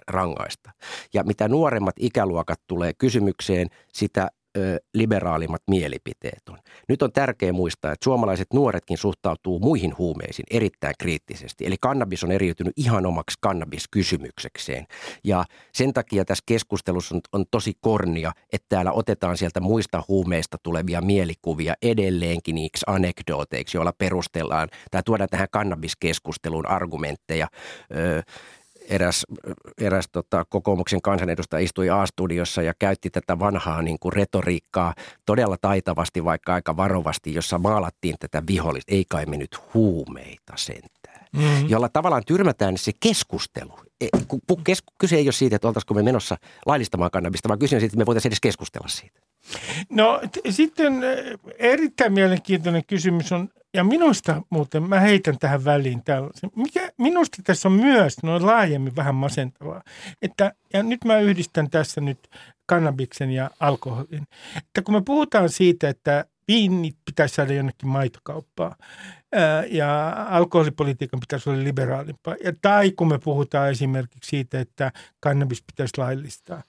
[0.09, 0.71] rangaista.
[1.15, 4.29] Ja mitä nuoremmat ikäluokat tulee kysymykseen, sitä
[4.95, 6.59] liberaalimmat mielipiteet on.
[6.89, 11.67] Nyt on tärkeää muistaa, että suomalaiset nuoretkin suhtautuu muihin huumeisiin erittäin kriittisesti.
[11.67, 14.87] Eli kannabis on eriytynyt ihan omaksi kannabiskysymyksekseen.
[15.25, 20.57] Ja sen takia tässä keskustelussa on, on tosi kornia, että täällä otetaan sieltä muista huumeista
[20.63, 27.49] tulevia mielikuvia edelleenkin niiksi anekdooteiksi, joilla perustellaan tai tuodaan tähän kannabiskeskusteluun argumentteja.
[27.97, 28.23] Öö,
[28.89, 29.25] eräs,
[29.81, 34.95] eräs tota, kokoomuksen kansanedustaja istui A-studiossa ja käytti tätä vanhaa niin kuin retoriikkaa
[35.27, 38.95] todella taitavasti, vaikka aika varovasti, jossa maalattiin tätä vihollista.
[38.95, 41.04] Ei kai me nyt huumeita sentään.
[41.37, 41.69] Mm-hmm.
[41.69, 43.79] Jolla tavallaan tyrmätään se keskustelu.
[44.01, 44.07] E,
[44.99, 47.99] kyse ei ole siitä, että oltaisiko me menossa laillistamaan kannabista, vaan kyse on siitä, että
[47.99, 49.21] me voitaisiin edes keskustella siitä.
[49.91, 51.01] No t- sitten
[51.59, 56.51] erittäin mielenkiintoinen kysymys on ja minusta muuten, mä heitän tähän väliin tällaisen.
[56.57, 59.83] Mikä minusta tässä on myös noin laajemmin vähän masentavaa.
[60.23, 62.29] Että, ja nyt mä yhdistän tässä nyt
[62.67, 64.27] kannabiksen ja alkoholin.
[64.57, 68.77] Että kun me puhutaan siitä, että viinit pitäisi saada jonnekin maitokauppaan
[69.71, 72.37] ja alkoholipolitiikan pitäisi olla liberaalimpaa.
[72.45, 76.63] Ja, tai kun me puhutaan esimerkiksi siitä, että kannabis pitäisi laillistaa,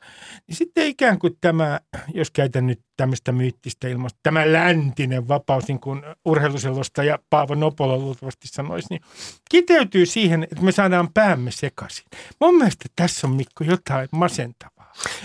[0.47, 1.79] niin sitten ikään kuin tämä,
[2.13, 7.97] jos käytän nyt tämmöistä myyttistä ilmasta, tämä läntinen vapaus, niin kuin urheiluselosta ja Paavo Nopola
[7.97, 9.01] luultavasti sanoisi, niin
[9.49, 12.05] kiteytyy siihen, että me saadaan päämme sekaisin.
[12.41, 14.74] Mun mielestä tässä on Mikko jotain masentavaa.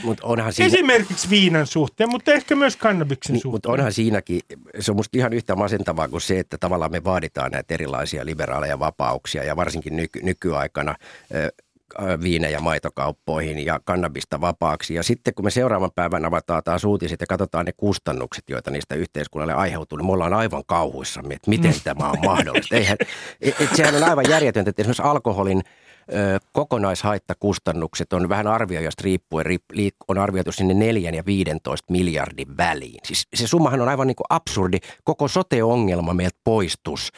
[0.05, 0.67] Mut onhan siinä...
[0.67, 3.55] Esimerkiksi viinan suhteen, mutta ehkä myös kannabiksen niin, suhteen.
[3.55, 4.41] Mutta onhan siinäkin,
[4.81, 8.79] se on musta ihan yhtä masentavaa kuin se, että tavallaan me vaaditaan näitä erilaisia liberaaleja
[8.79, 10.95] vapauksia ja varsinkin nyky, nykyaikana
[12.23, 14.95] viinejä maitokauppoihin ja kannabista vapaaksi.
[14.95, 18.95] Ja sitten kun me seuraavan päivän avataan taas uutiset ja katsotaan ne kustannukset, joita niistä
[18.95, 22.77] yhteiskunnalle aiheutuu, niin me ollaan aivan kauhuissamme, että miten tämä on mahdollista.
[22.77, 22.97] Eihän,
[23.41, 25.63] et, et sehän on aivan järjetöntä, että esimerkiksi alkoholin
[26.53, 29.47] kokonaishaittakustannukset on vähän arvioijasta riippuen,
[30.09, 33.01] on arvioitu sinne 4 ja 15 miljardin väliin.
[33.05, 34.79] Siis se summahan on aivan niin kuin absurdi.
[35.05, 37.13] Koko sote-ongelma meiltä poistus,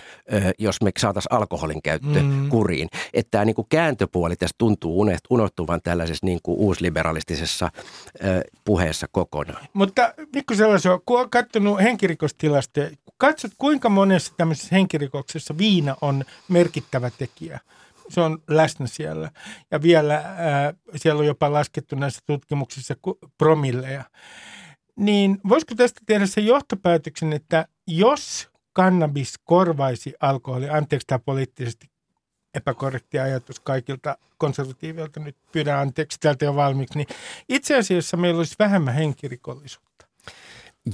[0.58, 2.48] jos me saataisiin alkoholin käyttö mm.
[2.48, 2.88] kuriin.
[3.14, 7.70] Että tämä niin kuin kääntöpuoli tässä tuntuu unohtuvan tällaisessa niin kuin uusliberalistisessa
[8.64, 9.66] puheessa kokonaan.
[9.72, 17.10] Mutta Mikko sellaisen, kun on katsonut henkirikostilastoja, katsot kuinka monessa tämmöisessä henkirikoksessa viina on merkittävä
[17.18, 17.60] tekijä–
[18.08, 19.30] se on läsnä siellä.
[19.70, 22.94] Ja vielä ää, siellä on jopa laskettu näissä tutkimuksissa
[23.38, 24.04] promilleja.
[24.96, 31.86] Niin voisiko tästä tehdä se johtopäätöksen, että jos kannabis korvaisi alkoholi, anteeksi tämä poliittisesti
[32.54, 37.08] epäkorrekti ajatus kaikilta konservatiivilta, nyt pyydän anteeksi täältä jo valmiiksi, niin
[37.48, 39.91] itse asiassa meillä olisi vähemmän henkirikollisuutta.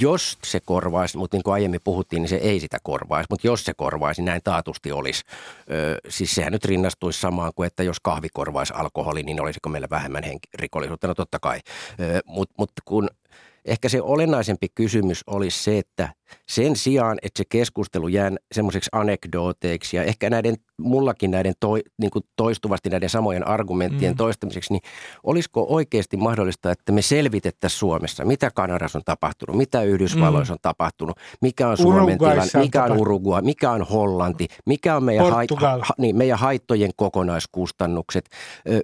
[0.00, 3.64] Jos se korvaisi, mutta niin kuin aiemmin puhuttiin, niin se ei sitä korvaisi, mutta jos
[3.64, 5.24] se korvaisi, näin taatusti olisi.
[5.70, 9.88] Ö, siis sehän nyt rinnastuisi samaan kuin, että jos kahvi korvaisi alkoholi, niin olisiko meillä
[9.90, 11.08] vähemmän henk- rikollisuutta?
[11.08, 11.60] No totta kai,
[12.24, 13.08] mutta mut kun
[13.64, 16.08] ehkä se olennaisempi kysymys olisi se, että
[16.48, 22.10] sen sijaan, että se keskustelu jää semmoiseksi anekdooteiksi ja ehkä näiden, mullakin näiden toi, niin
[22.10, 24.16] kuin toistuvasti näiden samojen argumenttien mm.
[24.16, 24.82] toistamiseksi, niin
[25.24, 30.54] olisiko oikeasti mahdollista, että me selvitettäisiin Suomessa, mitä Kanadassa on tapahtunut, mitä Yhdysvalloissa mm.
[30.54, 35.32] on tapahtunut, mikä on Suomen tilanne, mikä on Uruguay, mikä on Hollanti, mikä on meidän,
[35.32, 38.28] hait, ha, niin, meidän haittojen kokonaiskustannukset.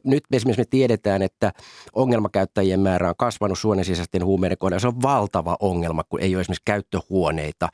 [0.05, 1.53] Nyt esimerkiksi me tiedetään, että
[1.93, 4.81] ongelmakäyttäjien määrä on kasvanut suonen sisäisten huumeiden kohdalla.
[4.81, 7.69] Se on valtava ongelma, kun ei ole esimerkiksi käyttöhuone huoneita.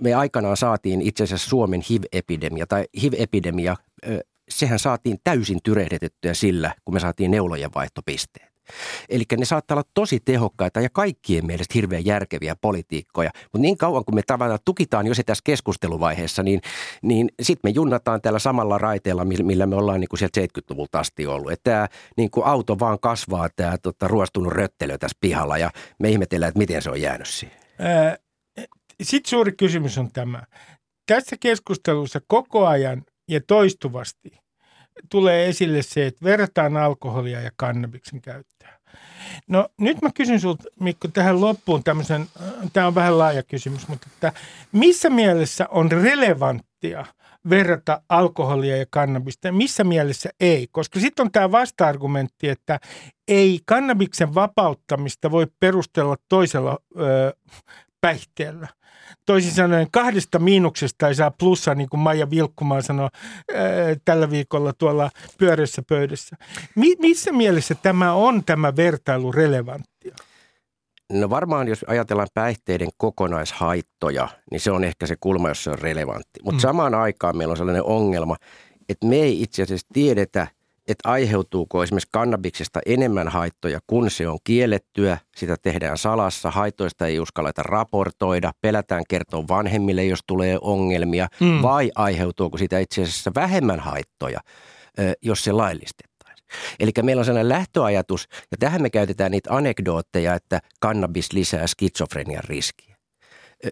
[0.00, 3.76] Me aikanaan saatiin itse asiassa Suomen HIV-epidemia tai HIV-epidemia,
[4.48, 8.48] sehän saatiin täysin tyrehdetettyä sillä, kun me saatiin neulojen vaihtopisteet.
[9.08, 13.30] Eli ne saattaa olla tosi tehokkaita ja kaikkien mielestä hirveän järkeviä politiikkoja.
[13.42, 16.60] Mutta niin kauan kuin me tavallaan tukitaan jo se tässä keskusteluvaiheessa, niin,
[17.02, 21.26] niin sitten me junnataan täällä samalla raiteella, millä me ollaan niin kuin sieltä 70-luvulta asti
[21.26, 21.52] ollut.
[21.52, 26.08] Että tämä niin kuin auto vaan kasvaa, tämä tota, ruostunut röttelö tässä pihalla ja me
[26.08, 27.56] ihmetellään, että miten se on jäänyt siihen.
[29.02, 30.42] Sitten suuri kysymys on tämä.
[31.06, 34.32] Tässä keskustelussa koko ajan ja toistuvasti
[35.10, 38.78] tulee esille se, että verrataan alkoholia ja kannabiksen käyttöä.
[39.48, 42.26] No nyt mä kysyn sinulta, Mikko, tähän loppuun tämmöisen,
[42.72, 44.32] tämä on vähän laaja kysymys, mutta että
[44.72, 47.06] missä mielessä on relevanttia
[47.50, 50.68] verrata alkoholia ja kannabista missä mielessä ei?
[50.72, 52.80] Koska sitten on tämä vasta-argumentti, että
[53.28, 57.36] ei kannabiksen vapauttamista voi perustella toisella ö,
[58.00, 58.68] päihteellä
[59.26, 63.08] toisin sanoen kahdesta miinuksesta ei saa plussaa, niin kuin Maija Vilkkumaan sanoi
[63.54, 63.64] ää,
[64.04, 66.36] tällä viikolla tuolla pyörässä pöydässä.
[66.74, 70.16] Mi- missä mielessä tämä on tämä vertailu relevanttia?
[71.12, 75.78] No varmaan, jos ajatellaan päihteiden kokonaishaittoja, niin se on ehkä se kulma, jos se on
[75.78, 76.40] relevantti.
[76.42, 76.60] Mutta mm.
[76.60, 78.36] samaan aikaan meillä on sellainen ongelma,
[78.88, 80.46] että me ei itse asiassa tiedetä–
[80.88, 87.20] että aiheutuuko esimerkiksi kannabiksesta enemmän haittoja, kun se on kiellettyä, sitä tehdään salassa, haitoista ei
[87.20, 91.62] uskalleta raportoida, pelätään kertoa vanhemmille, jos tulee ongelmia, mm.
[91.62, 94.40] vai aiheutuuko sitä itse asiassa vähemmän haittoja,
[95.22, 96.48] jos se laillistettaisiin.
[96.80, 102.44] Eli meillä on sellainen lähtöajatus, ja tähän me käytetään niitä anekdootteja, että kannabis lisää skitsofrenian
[102.44, 102.87] riskiä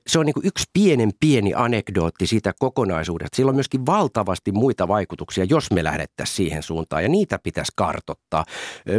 [0.07, 3.37] se on niin kuin yksi pienen pieni anekdootti siitä kokonaisuudesta.
[3.37, 8.45] Sillä on myöskin valtavasti muita vaikutuksia, jos me lähdettäisiin siihen suuntaan ja niitä pitäisi kartottaa.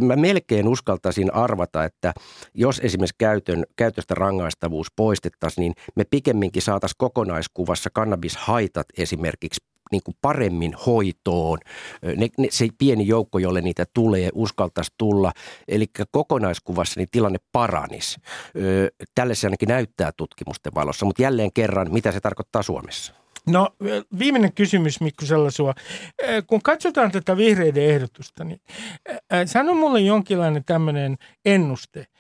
[0.02, 2.14] Mä melkein uskaltaisin arvata, että
[2.54, 10.16] jos esimerkiksi käytön, käytöstä rangaistavuus poistettaisiin, niin me pikemminkin saataisiin kokonaiskuvassa kannabishaitat esimerkiksi niin kuin
[10.22, 11.60] paremmin hoitoon.
[12.02, 15.32] Ne, ne, se pieni joukko, jolle niitä tulee, uskaltaisi tulla.
[15.68, 18.20] Eli kokonaiskuvassa niin tilanne paranisi.
[19.16, 23.14] Tälle se ainakin näyttää tutkimusten valossa, mutta jälleen kerran, mitä se tarkoittaa Suomessa?
[23.48, 23.70] No
[24.20, 25.74] viimeinen kysymys Mikko Sellasua.
[26.48, 28.62] Kun katsotaan tätä vihreiden ehdotusta, niin
[29.46, 32.06] sano mulle jonkinlainen tämmöinen ennuste–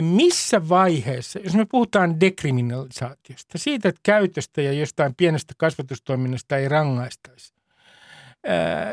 [0.00, 7.54] missä vaiheessa, jos me puhutaan dekriminalisaatiosta, siitä, että käytöstä ja jostain pienestä kasvatustoiminnasta ei rangaistaisi,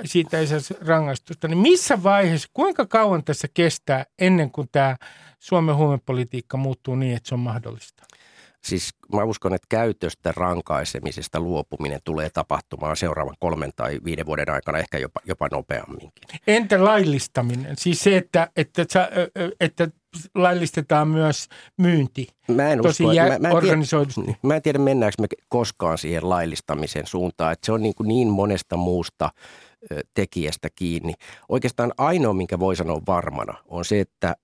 [0.06, 4.98] siitä ei saisi rangaistusta, niin missä vaiheessa, kuinka kauan tässä kestää ennen kuin tämä
[5.40, 8.04] Suomen huumepolitiikka muuttuu niin, että se on mahdollista?
[8.64, 14.78] Siis mä uskon, että käytöstä rankaisemisesta luopuminen tulee tapahtumaan seuraavan kolmen tai viiden vuoden aikana,
[14.78, 16.40] ehkä jopa, jopa nopeamminkin.
[16.48, 17.76] Entä laillistaminen?
[17.78, 19.10] Siis se, että, että, että,
[19.60, 19.88] että
[20.36, 22.28] laillistetaan myös myynti.
[22.48, 24.22] Mä en tosi usko, jä, mä, mä, en organisoidusti.
[24.22, 27.54] Tiedä, mä en tiedä, mennäänkö me koskaan siihen laillistamisen suuntaan.
[27.54, 29.30] Että se on niin, kuin niin monesta muusta
[30.14, 31.14] tekijästä kiinni.
[31.50, 34.36] Oikeastaan ainoa, minkä voi sanoa varmana, on se, että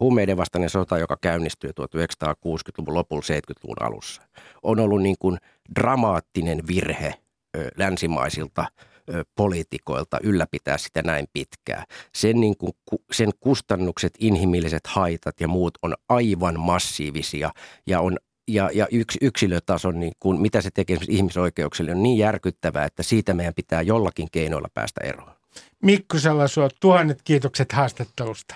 [0.00, 4.22] huumeiden vastainen sota, joka käynnistyi 1960-luvun lopulla 70-luvun alussa,
[4.62, 5.38] on ollut niin kuin
[5.74, 7.14] dramaattinen virhe
[7.76, 8.64] länsimaisilta
[9.34, 11.84] poliitikoilta ylläpitää sitä näin pitkään.
[12.14, 12.72] Sen, niin kuin,
[13.12, 17.50] sen kustannukset, inhimilliset haitat ja muut on aivan massiivisia
[17.86, 18.16] ja on
[18.48, 23.34] ja, ja yks, yksilötason, niin kuin, mitä se tekee ihmisoikeuksille, on niin järkyttävää, että siitä
[23.34, 25.32] meidän pitää jollakin keinoilla päästä eroon.
[25.82, 28.54] Mikko Salasua, tuhannet kiitokset haastattelusta.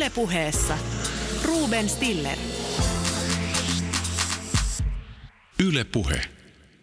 [0.00, 0.78] Ylepuheessa
[1.44, 2.38] Ruben Stiller.
[5.66, 6.20] Ylepuhe.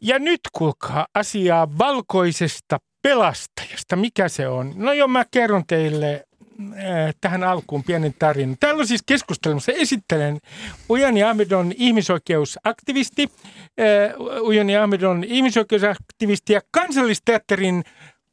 [0.02, 3.96] Ja nyt kuulkaa asiaa valkoisesta pelastajasta.
[3.96, 4.74] Mikä se on?
[4.76, 6.26] No joo, mä kerron teille
[6.62, 8.58] äh, tähän alkuun pienen tarinan.
[8.60, 9.72] Täällä on siis keskustelussa.
[9.72, 10.40] Esittelen
[10.90, 13.32] Ujani Ahmed on ihmisoikeusaktivisti.
[13.80, 17.84] Äh, Ujani Ahmed on ihmisoikeusaktivisti ja kansallisteatterin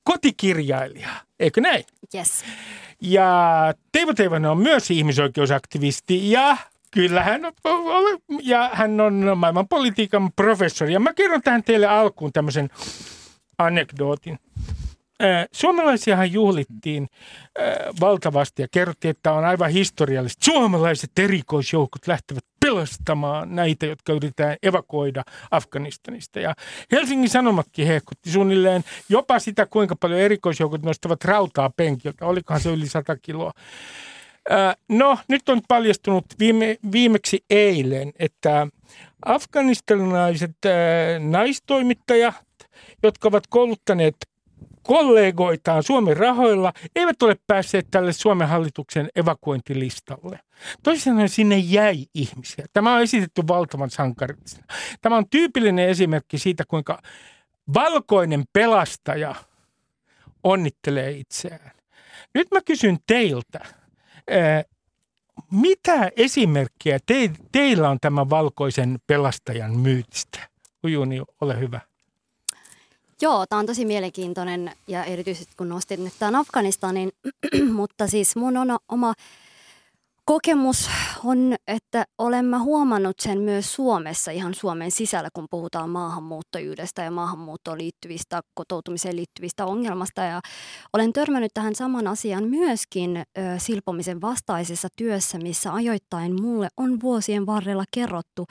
[0.03, 1.09] kotikirjailija.
[1.41, 1.85] Eikö näin?
[2.15, 2.45] Yes.
[3.07, 6.57] Ja Teivo Teivonen on myös ihmisoikeusaktivisti ja
[6.95, 10.93] Kyllä hän on, ja hän on maailman politiikan professori.
[10.93, 12.71] Ja mä kerron tähän teille alkuun tämmöisen
[13.59, 14.39] anekdootin.
[15.53, 17.09] Suomalaisiahan juhlittiin
[18.01, 20.45] valtavasti ja kerrottiin, että on aivan historiallista.
[20.45, 22.45] Suomalaiset erikoisjoukot lähtevät
[22.85, 26.41] pelastamaan näitä, jotka yritetään evakuoida Afganistanista.
[26.41, 26.55] Ja
[26.93, 32.27] Helsingin Sanomatkin hehkutti suunnilleen jopa sitä, kuinka paljon erikoisjoukot nostavat rautaa penkiltä.
[32.27, 33.53] Olikohan se yli 100 kiloa.
[34.89, 38.67] No, nyt on paljastunut viime, viimeksi eilen, että
[39.25, 40.57] afganistanilaiset
[41.19, 42.35] naistoimittajat,
[43.03, 44.17] jotka ovat kouluttaneet
[44.83, 50.41] kollegoitaan Suomen rahoilla, eivät ole päässeet tälle Suomen hallituksen evakuointilistalle.
[50.83, 52.67] Toisin sanoen sinne jäi ihmisiä.
[52.73, 54.67] Tämä on esitetty valtavan sankarillisena.
[55.03, 57.03] Tämä on tyypillinen esimerkki siitä, kuinka
[57.75, 59.35] valkoinen pelastaja
[60.45, 61.71] onnittelee itseään.
[62.35, 63.61] Nyt mä kysyn teiltä,
[65.51, 70.39] mitä esimerkkiä te, teillä on tämän valkoisen pelastajan myytistä?
[70.85, 71.81] Ujuni, ole hyvä.
[73.21, 77.13] Joo, tämä on tosi mielenkiintoinen ja erityisesti kun nostin nyt tämän Afganistanin,
[77.79, 79.15] mutta siis mun on oma
[80.25, 80.91] kokemus
[81.25, 87.11] on, että olen mä huomannut sen myös Suomessa, ihan Suomen sisällä, kun puhutaan maahanmuuttajyydestä ja
[87.11, 90.23] maahanmuuttoon liittyvistä, kotoutumiseen liittyvistä ongelmasta.
[90.23, 90.41] Ja
[90.93, 93.23] olen törmännyt tähän saman asian myöskin ö,
[93.59, 98.47] silpomisen vastaisessa työssä, missä ajoittain mulle on vuosien varrella kerrottu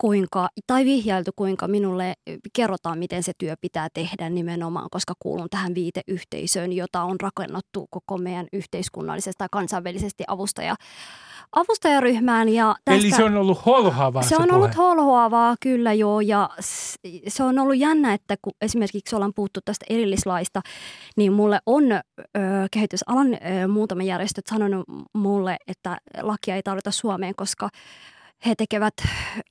[0.00, 2.14] kuinka, tai vihjailtu, kuinka minulle
[2.52, 8.18] kerrotaan, miten se työ pitää tehdä nimenomaan, koska kuulun tähän viiteyhteisöön, jota on rakennettu koko
[8.18, 10.74] meidän yhteiskunnallisesti tai kansainvälisesti avustaja,
[11.56, 12.48] avustajaryhmään.
[12.48, 14.56] Ja tästä, Eli se on ollut holhoavaa se, on puhe.
[14.56, 16.50] ollut holhoavaa, kyllä joo, ja
[17.28, 20.60] se on ollut jännä, että kun esimerkiksi ollaan puhuttu tästä erillislaista,
[21.16, 22.00] niin mulle on ö,
[22.70, 24.84] kehitysalan ö, muutama järjestöt sanonut
[25.14, 27.68] mulle, että lakia ei tarvita Suomeen, koska
[28.46, 28.94] he tekevät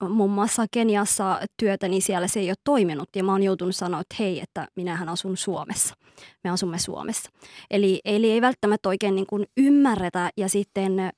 [0.09, 3.09] muun muassa Keniassa työtä, niin siellä se ei ole toiminut.
[3.15, 5.95] Ja mä oon joutunut sanoa, että hei, että minähän asun Suomessa.
[6.43, 7.31] Me asumme Suomessa.
[7.71, 11.09] Eli, eli ei välttämättä oikein niin kuin ymmärretä ja sitten ö,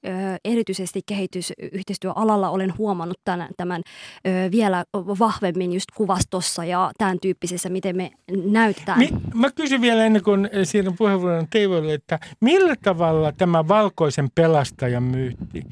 [0.46, 3.82] erityisesti kehitysyhteistyöalalla olen huomannut tämän, tämän
[4.28, 8.12] ö, vielä vahvemmin just kuvastossa ja tämän tyyppisessä, miten me
[8.46, 9.00] näytetään.
[9.00, 15.04] Mi- mä kysyn vielä ennen kuin siirryn puheenvuoron Teivolle, että millä tavalla tämä valkoisen pelastajan
[15.04, 15.64] myytti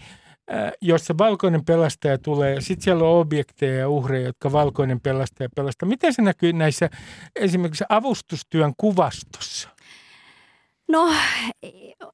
[0.81, 5.89] jos se valkoinen pelastaja tulee, sitten siellä on objekteja ja uhreja, jotka valkoinen pelastaja pelastaa.
[5.89, 6.89] Miten se näkyy näissä
[7.35, 9.69] esimerkiksi avustustyön kuvastossa?
[10.87, 11.13] No,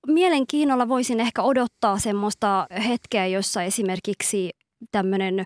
[0.08, 4.50] mielenkiinnolla voisin ehkä odottaa semmoista hetkeä, jossa esimerkiksi
[4.92, 5.44] tämmöinen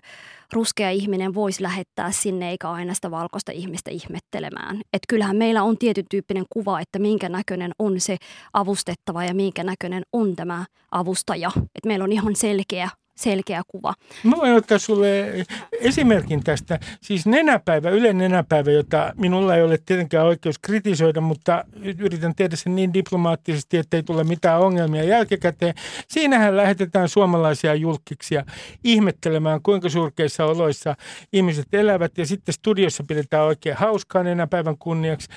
[0.52, 4.80] ruskea ihminen voisi lähettää sinne, eikä aina sitä valkoista ihmistä ihmettelemään.
[4.92, 8.16] Et kyllähän meillä on tietyn tyyppinen kuva, että minkä näköinen on se
[8.52, 11.50] avustettava ja minkä näköinen on tämä avustaja.
[11.56, 12.88] Et meillä on ihan selkeä
[13.20, 13.94] selkeä kuva.
[14.24, 15.32] Mä voin ottaa sulle
[15.80, 16.78] esimerkin tästä.
[17.02, 21.64] Siis nenäpäivä, Ylen nenäpäivä, jota minulla ei ole tietenkään oikeus kritisoida, mutta
[21.98, 25.74] yritän tehdä sen niin diplomaattisesti, että ei tule mitään ongelmia jälkikäteen.
[26.08, 28.44] Siinähän lähetetään suomalaisia julkiksia
[28.84, 30.96] ihmettelemään, kuinka surkeissa oloissa
[31.32, 32.18] ihmiset elävät.
[32.18, 35.28] Ja sitten studiossa pidetään oikein hauskaa nenäpäivän kunniaksi.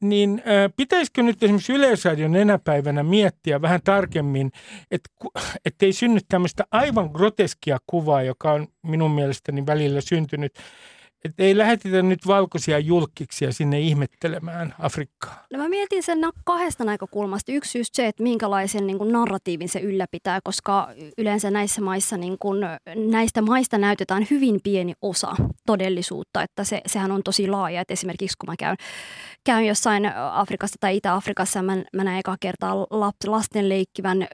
[0.00, 0.42] Niin
[0.76, 4.50] pitäisikö nyt esimerkiksi Yleisradion nenäpäivänä miettiä vähän tarkemmin,
[4.90, 5.10] että
[5.90, 10.58] ei synny tämmöistä aivan groteskia kuvaa, joka on minun mielestäni välillä syntynyt
[11.24, 15.44] että ei lähetetä nyt valkoisia julkkiksia sinne ihmettelemään Afrikkaa.
[15.52, 17.52] No mä mietin sen kahdesta näkökulmasta.
[17.52, 22.36] Yksi just se, että minkälaisen niin kuin narratiivin se ylläpitää, koska yleensä näissä maissa, niin
[22.38, 22.58] kuin,
[22.96, 26.42] näistä maista näytetään hyvin pieni osa todellisuutta.
[26.42, 27.80] Että se, sehän on tosi laaja.
[27.80, 28.76] Että esimerkiksi kun mä käyn,
[29.44, 32.76] käyn jossain Afrikassa tai Itä-Afrikassa, mä, mä näen eka kertaa
[33.30, 34.26] lasten leikkivän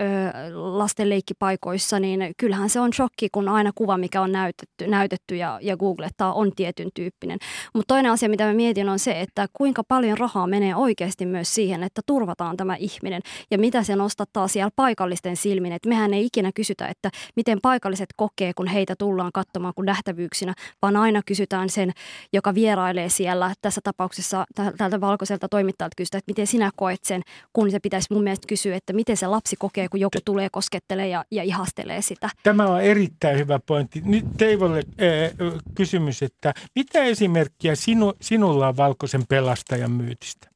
[2.01, 6.33] niin kyllähän se on shokki, kun aina kuva, mikä on näytetty, näytetty ja, ja googlettaa,
[6.33, 7.39] on tietty tietyn tyyppinen.
[7.75, 11.55] Mutta toinen asia, mitä mä mietin, on se, että kuinka paljon rahaa menee oikeasti myös
[11.55, 15.73] siihen, että turvataan tämä ihminen ja mitä se nostattaa siellä paikallisten silmin.
[15.73, 20.55] Et mehän ei ikinä kysytä, että miten paikalliset kokee, kun heitä tullaan katsomaan kuin nähtävyyksinä,
[20.83, 21.93] vaan aina kysytään sen,
[22.33, 23.55] joka vierailee siellä.
[23.63, 24.45] Tässä tapauksessa
[24.79, 28.77] tältä valkoiselta toimittajalta kysytään, että miten sinä koet sen, kun se pitäisi mun mielestä kysyä,
[28.77, 32.31] että miten se lapsi kokee, kun joku tulee koskettelee ja, ja ihastelee sitä.
[32.43, 34.03] Tämä on erittäin hyvä pointti.
[34.05, 40.51] Nyt Teivolle äh, kysymys, että mitä esimerkkiä sinu, sinulla on valkoisen pelastajan myytistä?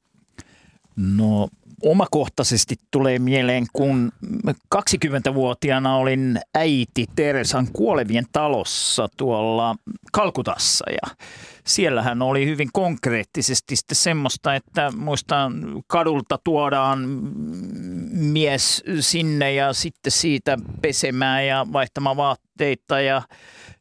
[0.97, 1.49] No
[1.83, 4.13] omakohtaisesti tulee mieleen, kun
[4.75, 9.77] 20-vuotiaana olin äiti Teresan kuolevien talossa tuolla
[10.13, 11.17] Kalkutassa ja
[11.67, 16.99] siellähän oli hyvin konkreettisesti sitten semmoista, että muistan kadulta tuodaan
[18.13, 23.23] mies sinne ja sitten siitä pesemään ja vaihtamaan vaatteita ja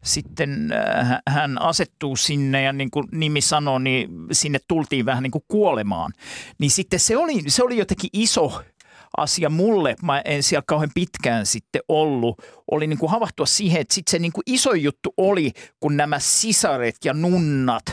[0.03, 5.31] sitten äh, hän asettuu sinne ja niin kuin nimi sanoi, niin sinne tultiin vähän niin
[5.31, 6.11] kuin kuolemaan.
[6.59, 8.61] Niin sitten se oli, se oli jotenkin iso
[9.17, 12.41] asia mulle, mä en siellä kauhean pitkään sitten ollut,
[12.71, 16.19] oli niin kuin havahtua siihen, että sitten se niin kuin iso juttu oli, kun nämä
[16.19, 17.85] sisaret ja nunnat,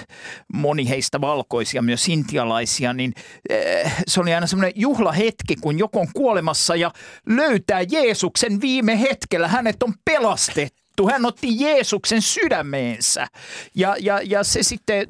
[0.52, 3.12] moni heistä valkoisia, myös intialaisia, niin
[3.52, 6.90] äh, se oli aina semmoinen juhlahetki, kun joku on kuolemassa ja
[7.26, 11.08] löytää Jeesuksen viime hetkellä, hänet on pelastettu.
[11.10, 13.26] Hän otti Jeesuksen sydämeensä
[13.74, 15.06] ja, ja, ja se sitten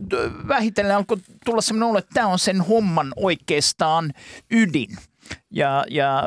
[0.48, 4.12] vähitellen alkoi tulla semmoinen olo, että tämä on sen homman oikeastaan
[4.50, 4.96] ydin.
[5.50, 6.22] Ja, ja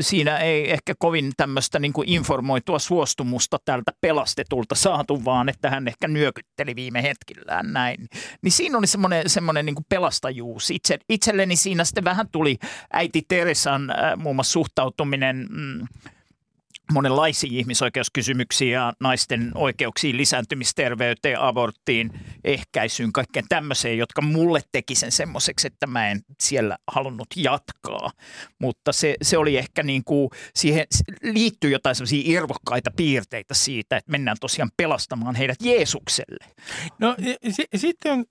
[0.00, 6.08] siinä ei ehkä kovin tämmöistä niin informoitua suostumusta tältä pelastetulta saatu, vaan että hän ehkä
[6.08, 8.06] nyökytteli viime hetkillään näin.
[8.42, 10.70] Niin siinä oli semmoinen, semmoinen niin pelastajuus.
[10.70, 12.58] Itse, itselleni siinä sitten vähän tuli
[12.92, 15.86] äiti Teresan muun muassa suhtautuminen mm,
[16.92, 22.10] monenlaisiin ihmisoikeuskysymyksiin ja naisten oikeuksiin, lisääntymisterveyteen, aborttiin,
[22.44, 28.10] ehkäisyyn, kaikkeen tämmöiseen, jotka mulle teki sen semmoiseksi, että mä en siellä halunnut jatkaa.
[28.58, 30.86] Mutta se, se oli ehkä niin kuin, siihen
[31.22, 36.44] liittyy jotain semmoisia irvokkaita piirteitä siitä, että mennään tosiaan pelastamaan heidät Jeesukselle.
[36.98, 37.16] No
[37.50, 38.24] s- sitten on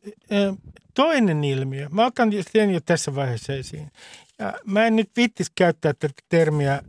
[0.93, 1.89] toinen ilmiö.
[1.89, 3.91] Mä otan sen jo tässä vaiheessa esiin.
[4.39, 6.81] Ja mä en nyt vittis käyttää tätä termiä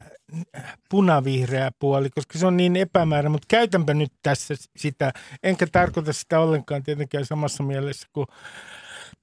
[0.91, 5.13] punavihreä puoli, koska se on niin epämäärä, mutta käytänpä nyt tässä sitä,
[5.43, 8.27] enkä tarkoita sitä ollenkaan tietenkään samassa mielessä kuin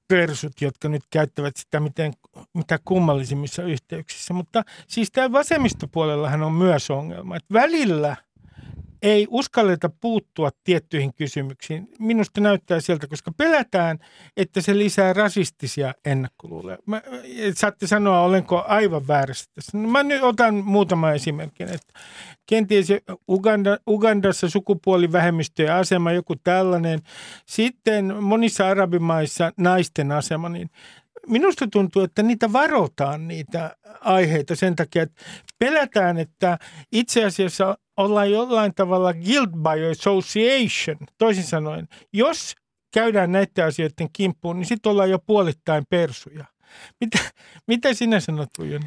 [0.08, 2.14] persut, jotka nyt käyttävät sitä miten,
[2.54, 4.34] mitä kummallisimmissa yhteyksissä.
[4.34, 8.16] Mutta siis tämä vasemmistopuolellahan on myös ongelma, että välillä
[9.02, 11.88] ei uskalleta puuttua tiettyihin kysymyksiin.
[12.00, 14.00] Minusta näyttää sieltä, koska pelätään,
[14.38, 16.78] että se lisää rasistisia ennakkoluuloja.
[16.86, 17.02] Mä,
[17.54, 19.78] saatte sanoa, olenko aivan väärässä tässä.
[19.78, 21.68] No, mä nyt otan muutama esimerkin.
[21.68, 22.00] Että
[22.46, 22.88] kenties
[23.28, 27.00] Uganda, Ugandassa sukupuolivähemmistöjen asema, joku tällainen.
[27.46, 30.70] Sitten monissa arabimaissa naisten asema, niin
[31.28, 35.24] minusta tuntuu, että niitä varotaan niitä aiheita sen takia, että
[35.60, 36.58] pelätään, että
[36.92, 40.98] itse asiassa ollaan jollain tavalla guilt by association.
[41.18, 42.56] Toisin sanoen, jos
[42.94, 46.46] käydään näiden asioiden kimppuun, niin sitten ollaan jo puolittain persuja.
[47.02, 47.20] Mitä,
[47.68, 48.86] mitä sinä sanot, Pujoni?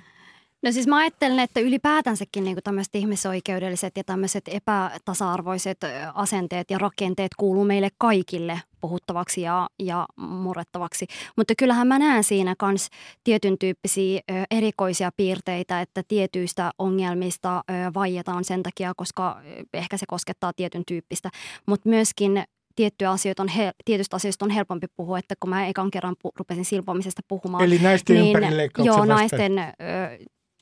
[0.63, 5.79] No siis mä ajattelen, että ylipäätänsäkin niin tämmöiset ihmisoikeudelliset ja tämmöiset epätasa-arvoiset
[6.15, 11.07] asenteet ja rakenteet kuuluu meille kaikille puhuttavaksi ja, ja murrettavaksi.
[11.37, 12.89] Mutta kyllähän mä näen siinä myös
[13.25, 19.41] tietyn tyyppisiä ö, erikoisia piirteitä, että tietyistä ongelmista ö, vaietaan sen takia, koska
[19.73, 21.31] ehkä se koskettaa tietyn tyyppistä.
[21.67, 22.45] Mutta myöskin
[22.77, 26.31] tiettyjä asioita on, he, tietystä asioista on helpompi puhua, että kun mä ekan kerran pu,
[26.37, 27.65] rupesin silpomisesta puhumaan.
[27.65, 28.37] Eli naisten niin,
[28.85, 29.65] Joo, naisten ö,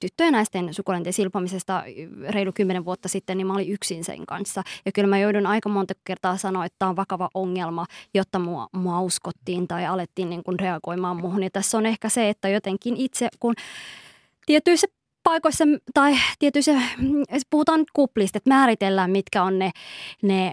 [0.01, 1.83] tyttöjen naisten sukuelinten silpomisesta
[2.29, 4.63] reilu kymmenen vuotta sitten, niin mä olin yksin sen kanssa.
[4.87, 8.69] Ja kyllä mä joudun aika monta kertaa sanoa, että tämä on vakava ongelma, jotta mua,
[8.73, 11.43] mua uskottiin tai alettiin niin kuin reagoimaan muuhun.
[11.43, 13.55] Ja tässä on ehkä se, että jotenkin itse, kun
[14.47, 14.87] tietyissä
[15.23, 16.73] paikoissa tai tietyissä,
[17.51, 19.71] puhutaan nyt kuplista, että määritellään mitkä on ne,
[20.23, 20.53] ne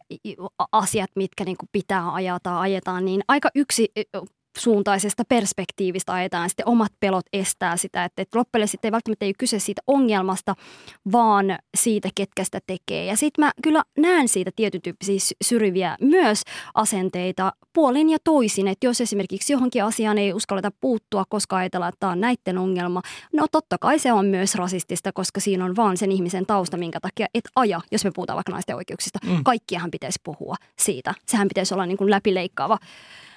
[0.72, 3.92] asiat, mitkä niin pitää ajaa tai ajetaan, niin aika yksi
[4.58, 9.34] suuntaisesta perspektiivistä ajetaan, sitten omat pelot estää sitä, että, että loppujen sitten ei välttämättä ei
[9.38, 10.56] kyse siitä ongelmasta,
[11.12, 13.06] vaan siitä, ketkä sitä tekee.
[13.06, 16.42] Ja sitten mä kyllä näen siitä tietyn tyyppisiä syrjiviä myös
[16.74, 22.00] asenteita puolin ja toisin, että jos esimerkiksi johonkin asiaan ei uskalleta puuttua, koska ajatellaan, että
[22.00, 23.02] tämä on näiden ongelma,
[23.34, 27.00] no totta kai se on myös rasistista, koska siinä on vaan sen ihmisen tausta, minkä
[27.00, 29.20] takia et aja, jos me puhutaan vaikka naisten oikeuksista.
[29.26, 29.44] Mm.
[29.44, 31.14] Kaikkiahan pitäisi puhua siitä.
[31.26, 32.78] Sehän pitäisi olla niin kuin läpileikkaava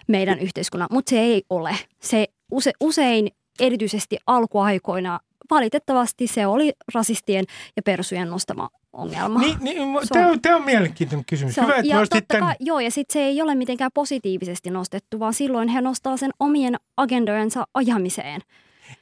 [0.06, 1.76] meidän yhteiskunnan, mutta se ei ole.
[2.00, 3.28] Se use, usein
[3.60, 7.44] erityisesti alkuaikoina valitettavasti se oli rasistien
[7.76, 9.40] ja persujen nostama ongelma.
[9.40, 9.78] Niin, niin,
[10.12, 11.58] tämä, on, tämä on mielenkiintoinen kysymys.
[11.58, 15.20] on, Hyvä, että ja totta kai, Joo, ja sitten se ei ole mitenkään positiivisesti nostettu,
[15.20, 18.40] vaan silloin he nostaa sen omien agendojensa ajamiseen.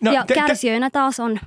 [0.00, 1.38] No, ja te, kärsijöinä taas on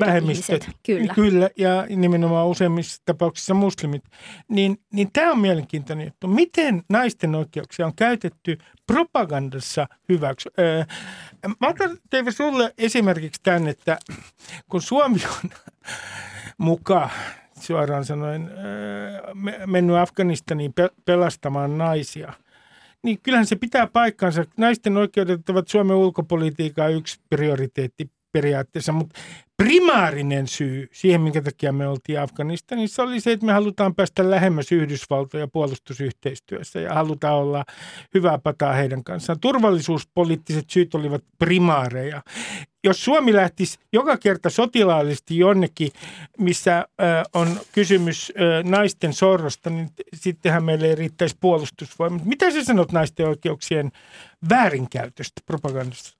[0.00, 0.62] vähemmistöt.
[0.62, 1.14] Ihmiset, kyllä.
[1.14, 4.04] Kyllä, ja nimenomaan useimmissa tapauksissa muslimit.
[4.48, 6.28] Niin, niin tämä on mielenkiintoinen juttu.
[6.28, 10.48] Miten naisten oikeuksia on käytetty propagandassa hyväksi?
[10.58, 10.84] Öö,
[11.60, 13.98] mä otan teille sulle esimerkiksi tämän, että
[14.70, 15.50] kun Suomi on
[16.58, 17.10] mukaan
[17.60, 18.50] suoraan sanoen
[19.66, 20.74] mennyt Afganistaniin
[21.04, 22.32] pelastamaan naisia–
[23.06, 24.44] niin kyllähän se pitää paikkansa.
[24.56, 29.20] Naisten oikeudet ovat Suomen ulkopolitiikan yksi prioriteetti periaatteessa, mutta
[29.56, 34.72] primaarinen syy siihen, minkä takia me oltiin Afganistanissa, oli se, että me halutaan päästä lähemmäs
[34.72, 37.64] Yhdysvaltoja puolustusyhteistyössä ja halutaan olla
[38.14, 39.40] hyvää pataa heidän kanssaan.
[39.40, 42.22] Turvallisuuspoliittiset syyt olivat primaareja.
[42.84, 45.90] Jos Suomi lähtisi joka kerta sotilaallisesti jonnekin,
[46.38, 46.88] missä
[47.34, 48.32] on kysymys
[48.64, 52.24] naisten sorrosta, niin sittenhän meille ei riittäisi puolustusvoimat.
[52.24, 53.90] Mitä sä sanot naisten oikeuksien
[54.50, 56.16] väärinkäytöstä propagandassa?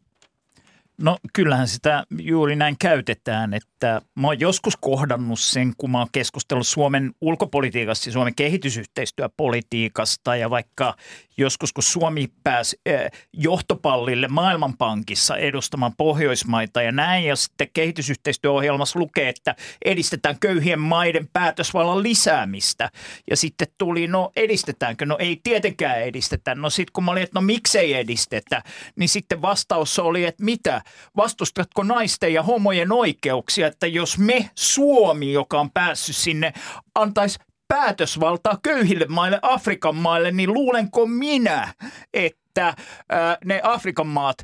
[1.00, 6.08] No kyllähän sitä juuri näin käytetään, että mä oon joskus kohdannut sen, kun mä oon
[6.12, 10.96] keskustellut Suomen ulkopolitiikasta ja Suomen kehitysyhteistyöpolitiikasta ja vaikka
[11.36, 19.28] joskus kun Suomi pääsi eh, johtopallille Maailmanpankissa edustamaan Pohjoismaita ja näin ja sitten kehitysyhteistyöohjelmassa lukee,
[19.28, 22.90] että edistetään köyhien maiden päätösvallan lisäämistä
[23.30, 25.06] ja sitten tuli, no edistetäänkö?
[25.06, 26.54] No ei tietenkään edistetä.
[26.54, 28.62] No sitten kun mä olin, että no miksei edistetä,
[28.96, 30.82] niin sitten vastaus oli, että mitä?
[31.16, 36.52] Vastustatko naisten ja homojen oikeuksia, että jos me Suomi, joka on päässyt sinne,
[36.94, 41.74] antaisi päätösvaltaa köyhille maille, Afrikan maille, niin luulenko minä,
[42.14, 42.74] että
[43.08, 44.36] ää, ne Afrikan maat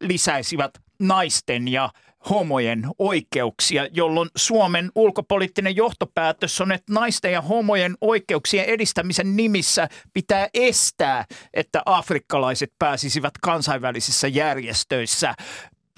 [0.00, 0.70] lisäisivät
[1.00, 1.90] naisten ja
[2.30, 10.48] homojen oikeuksia, jolloin Suomen ulkopoliittinen johtopäätös on, että naisten ja homojen oikeuksien edistämisen nimissä pitää
[10.54, 11.24] estää,
[11.54, 15.34] että afrikkalaiset pääsisivät kansainvälisissä järjestöissä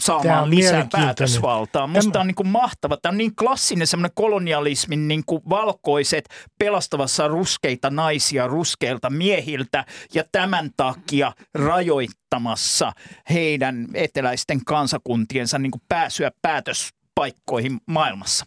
[0.01, 1.87] saamaan lisää päätösvaltaa.
[1.87, 2.97] Musta tämä on niin kuin mahtava.
[2.97, 6.29] Tämä on niin klassinen semmoinen kolonialismin niin kuin valkoiset
[6.59, 9.85] pelastavassa ruskeita naisia ruskeilta miehiltä
[10.15, 12.93] ja tämän takia rajoittamassa
[13.31, 18.47] heidän eteläisten kansakuntiensa niin kuin pääsyä päätöspaikkoihin maailmassa.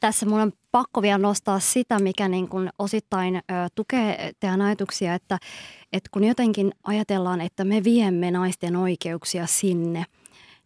[0.00, 3.40] Tässä mun on pakko vielä nostaa sitä, mikä niin kuin osittain ö,
[3.74, 5.38] tukee teidän ajatuksia, että,
[5.92, 10.04] että kun jotenkin ajatellaan, että me viemme naisten oikeuksia sinne–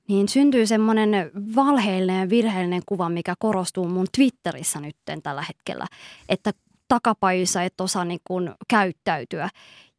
[0.09, 1.11] niin syntyy semmoinen
[1.57, 5.87] valheellinen ja virheellinen kuva, mikä korostuu mun Twitterissä nyt tällä hetkellä,
[6.29, 6.53] että
[6.89, 9.49] takapajissa et osaa niin kuin käyttäytyä.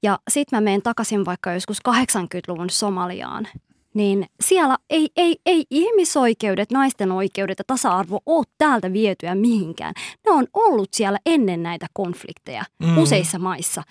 [0.03, 3.47] Ja sitten mä menen takaisin vaikka joskus 80-luvun Somaliaan,
[3.93, 9.93] niin siellä ei, ei, ei ihmisoikeudet, naisten oikeudet ja tasa-arvo ole täältä vietyä mihinkään.
[10.25, 12.97] Ne on ollut siellä ennen näitä konflikteja mm.
[12.97, 13.83] useissa maissa.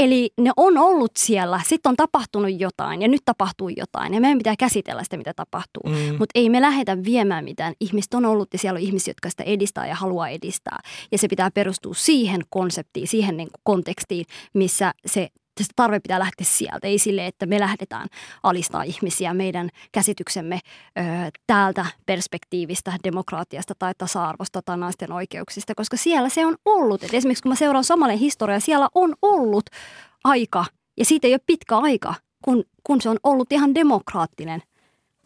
[0.00, 4.38] Eli ne on ollut siellä, sitten on tapahtunut jotain ja nyt tapahtuu jotain ja meidän
[4.38, 5.82] pitää käsitellä sitä, mitä tapahtuu.
[5.86, 6.16] Mm.
[6.18, 7.74] Mutta ei me lähdetä viemään mitään.
[7.80, 10.78] Ihmiset on ollut ja siellä on ihmisiä, jotka sitä edistää ja haluaa edistää.
[11.12, 15.28] Ja se pitää perustua siihen konseptiin, siihen niin kuin kontekstiin, missä se
[15.64, 18.08] se tarve pitää lähteä sieltä, ei sille, että me lähdetään
[18.42, 20.58] alistaa ihmisiä meidän käsityksemme
[20.98, 21.02] ö,
[21.46, 27.04] täältä perspektiivistä, demokraatiasta tai tasa-arvosta tai naisten oikeuksista, koska siellä se on ollut.
[27.04, 29.64] Et esimerkiksi kun mä seuraan Somalian historiaa, siellä on ollut
[30.24, 30.64] aika,
[30.98, 34.62] ja siitä ei ole pitkä aika, kun, kun se on ollut ihan demokraattinen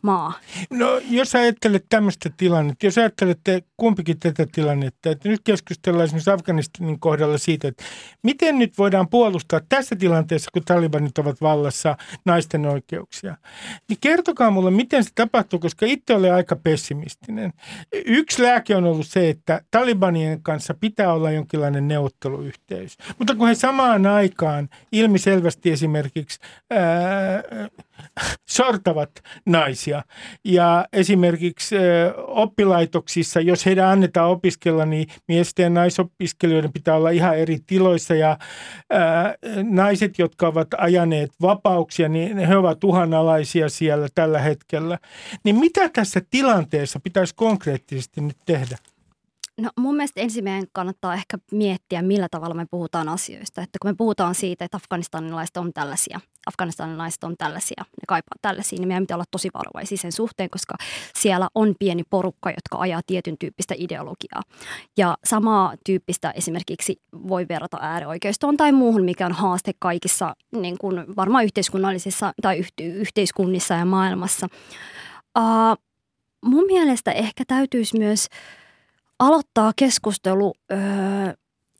[0.04, 0.32] maa?
[0.70, 7.00] No jos ajattelet tämmöistä tilannetta, jos ajattelette kumpikin tätä tilannetta, että nyt keskustellaan esimerkiksi Afganistanin
[7.00, 7.84] kohdalla siitä, että
[8.22, 13.36] miten nyt voidaan puolustaa tässä tilanteessa, kun talibanit ovat vallassa naisten oikeuksia,
[13.88, 17.52] niin kertokaa mulle, miten se tapahtuu, koska itse olen aika pessimistinen.
[18.04, 23.54] Yksi lääke on ollut se, että talibanien kanssa pitää olla jonkinlainen neuvotteluyhteys, mutta kun he
[23.54, 26.38] samaan aikaan ilmiselvästi esimerkiksi
[26.70, 27.42] ää,
[28.48, 29.10] sortavat
[29.46, 29.93] naisia.
[30.44, 31.76] Ja esimerkiksi
[32.16, 38.14] oppilaitoksissa, jos heidän annetaan opiskella, niin miesten ja naisopiskelijoiden pitää olla ihan eri tiloissa.
[38.14, 38.38] Ja
[39.62, 44.98] naiset, jotka ovat ajaneet vapauksia, niin he ovat uhanalaisia siellä tällä hetkellä.
[45.44, 48.76] Niin mitä tässä tilanteessa pitäisi konkreettisesti nyt tehdä?
[49.60, 53.62] No mun mielestä ensimmäinen kannattaa ehkä miettiä, millä tavalla me puhutaan asioista.
[53.62, 58.78] Että kun me puhutaan siitä, että afganistanilaiset on tällaisia, afganistanilaiset on tällaisia, ne kaipaa tällaisia,
[58.78, 60.74] niin meidän pitää olla tosi varovaisia sen suhteen, koska
[61.18, 64.42] siellä on pieni porukka, jotka ajaa tietyn tyyppistä ideologiaa.
[64.96, 66.96] Ja samaa tyyppistä esimerkiksi
[67.28, 73.74] voi verrata äärioikeistoon tai muuhun, mikä on haaste kaikissa niin kuin varmaan yhteiskunnallisissa tai yhteiskunnissa
[73.74, 74.48] ja maailmassa.
[75.38, 75.78] Uh,
[76.44, 78.28] mun mielestä ehkä täytyisi myös
[79.26, 80.78] aloittaa keskustelu, öö,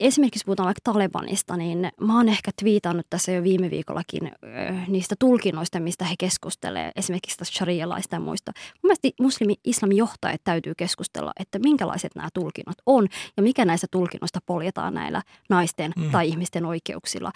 [0.00, 5.14] esimerkiksi puhutaan vaikka Talebanista, niin mä oon ehkä twiitannut tässä jo viime viikollakin öö, niistä
[5.18, 8.52] tulkinnoista, mistä he keskustelevat, esimerkiksi tästä sharia-laista ja muista.
[8.56, 14.38] Mun mielestä muslimi-islamin johtajat täytyy keskustella, että minkälaiset nämä tulkinnot on ja mikä näistä tulkinnoista
[14.46, 16.10] poljetaan näillä naisten mm.
[16.10, 17.32] tai ihmisten oikeuksilla.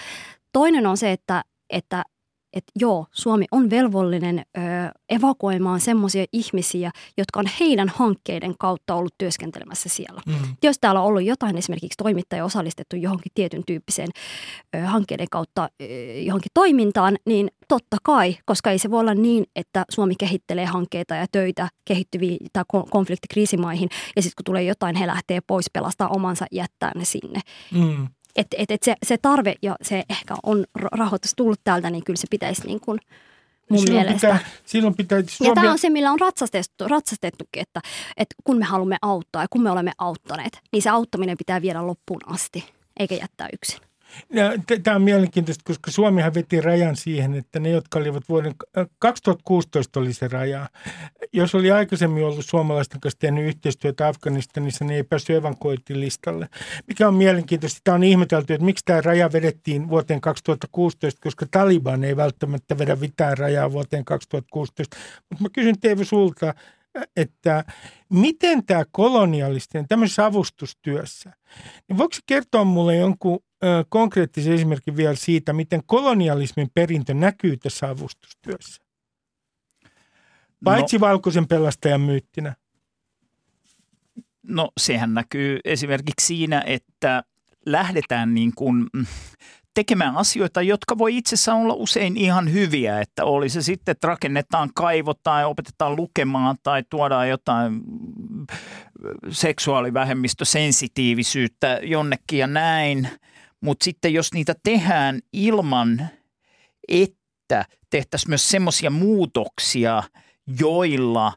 [0.52, 2.04] Toinen on se, että, että
[2.52, 4.60] että joo, Suomi on velvollinen ö,
[5.08, 10.20] evakuoimaan semmoisia ihmisiä, jotka on heidän hankkeiden kautta ollut työskentelemässä siellä.
[10.26, 10.34] Mm.
[10.62, 14.08] Jos täällä on ollut jotain esimerkiksi toimittaja osallistettu johonkin tietyn tyyppiseen
[14.76, 19.44] ö, hankkeiden kautta ö, johonkin toimintaan, niin totta kai, koska ei se voi olla niin,
[19.56, 25.06] että Suomi kehittelee hankkeita ja töitä kehittyviin tai konfliktikriisimaihin ja sitten kun tulee jotain, he
[25.06, 27.40] lähtee pois pelastaa omansa jättää ne sinne.
[27.72, 32.04] Mm että et, et se, se tarve ja se ehkä on rahoitus tullut täältä, niin
[32.04, 32.98] kyllä se pitäisi niin kuin
[33.70, 34.26] mun silloin mielestä.
[34.26, 35.50] Pitää, silloin pitää Suomi...
[35.50, 37.80] Ja tämä on se, millä on ratsastettu, ratsastettukin, että,
[38.16, 41.86] että kun me haluamme auttaa ja kun me olemme auttaneet, niin se auttaminen pitää viedä
[41.86, 42.64] loppuun asti,
[43.00, 43.80] eikä jättää yksin.
[44.82, 48.54] Tämä on mielenkiintoista, koska Suomihan veti rajan siihen, että ne, jotka olivat vuoden
[48.98, 50.68] 2016 oli se raja.
[51.32, 56.48] Jos oli aikaisemmin ollut suomalaisten kanssa tehnyt yhteistyötä Afganistanissa, niin ei päässyt evankointilistalle.
[56.86, 62.04] Mikä on mielenkiintoista, tämä on ihmetelty, että miksi tämä raja vedettiin vuoteen 2016, koska Taliban
[62.04, 64.96] ei välttämättä vedä mitään rajaa vuoteen 2016.
[65.30, 66.54] Mutta mä kysyn Teivo sulta,
[67.16, 67.64] että
[68.08, 71.32] miten tämä kolonialistinen tämmöisessä avustustyössä,
[71.88, 77.88] niin voiko kertoa mulle jonkun ö, konkreettisen esimerkin vielä siitä, miten kolonialismin perintö näkyy tässä
[77.88, 78.82] avustustyössä?
[80.64, 82.54] Paitsi no, valkoisen pelastajan myyttinä.
[84.42, 87.22] No sehän näkyy esimerkiksi siinä, että
[87.66, 88.86] lähdetään niin kuin
[89.74, 94.70] tekemään asioita, jotka voi itsessään olla usein ihan hyviä, että oli se sitten, että rakennetaan
[94.74, 97.80] kaivo tai opetetaan lukemaan tai tuodaan jotain
[99.30, 103.08] seksuaalivähemmistösensitiivisyyttä jonnekin ja näin,
[103.60, 106.08] mutta sitten jos niitä tehdään ilman,
[106.88, 110.02] että tehtäisiin myös semmoisia muutoksia,
[110.58, 111.32] joilla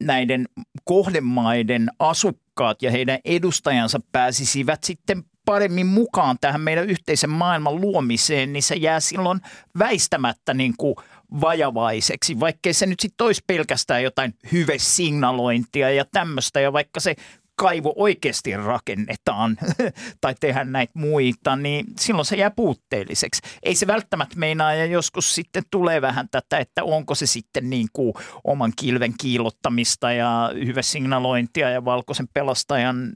[0.00, 0.48] näiden
[0.84, 8.62] kohdemaiden asukkaat ja heidän edustajansa pääsisivät sitten paremmin mukaan tähän meidän yhteisen maailman luomiseen, niin
[8.62, 9.40] se jää silloin
[9.78, 10.96] väistämättä niin kuin
[11.40, 17.16] vajavaiseksi, vaikkei se nyt sitten olisi pelkästään jotain hyvesignalointia ja tämmöistä, ja vaikka se
[17.56, 19.56] kaivo oikeasti rakennetaan
[20.20, 23.42] tai tehdään näitä muita, niin silloin se jää puutteelliseksi.
[23.62, 27.88] Ei se välttämättä meinaa ja joskus sitten tulee vähän tätä, että onko se sitten niin
[27.92, 33.12] kuin oman kilven kiillottamista ja hyvesignalointia ja valkoisen pelastajan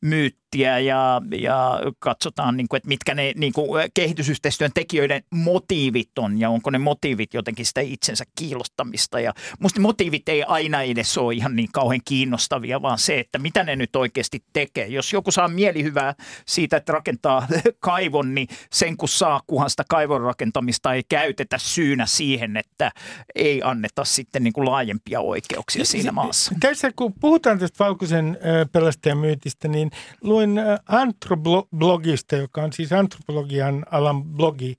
[0.00, 6.40] myyttiä ja, ja katsotaan, niin kuin, että mitkä ne niin kuin kehitysyhteistyön tekijöiden motiivit on
[6.40, 9.20] ja onko ne motiivit jotenkin sitä itsensä kiillottamista.
[9.20, 13.64] Ja musta motiivit ei aina edes ole ihan niin kauhean kiinnostavia, vaan se, että mitä
[13.64, 14.86] ne nyt oikeasti tekee.
[14.86, 16.14] Jos joku saa mielihyvää
[16.46, 17.46] siitä, että rakentaa
[17.80, 22.90] kaivon, niin sen kun saa, kunhan sitä kaivon rakentamista ei käytetä syynä siihen, että
[23.34, 26.54] ei anneta sitten niin kuin laajempia oikeuksia siinä maassa.
[26.60, 28.38] Tässä kun puhutaan tästä valkoisen
[28.72, 34.74] pelastajan myytistä, niin niin luin äh, Antroblogista, joka on siis antropologian alan blogi,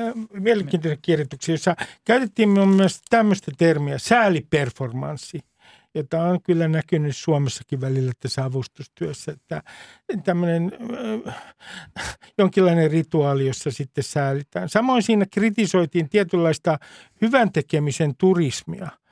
[0.00, 5.40] äh, mielenkiintoinen kirjoituksia, jossa käytettiin myös tämmöistä termiä, sääliperformanssi
[5.94, 9.62] jota on kyllä näkynyt Suomessakin välillä tässä avustustyössä, että
[10.24, 10.72] tämmöinen
[11.26, 11.34] äh,
[12.38, 14.68] jonkinlainen rituaali, jossa sitten säälitään.
[14.68, 16.78] Samoin siinä kritisoitiin tietynlaista
[17.22, 18.88] hyvän tekemisen turismia–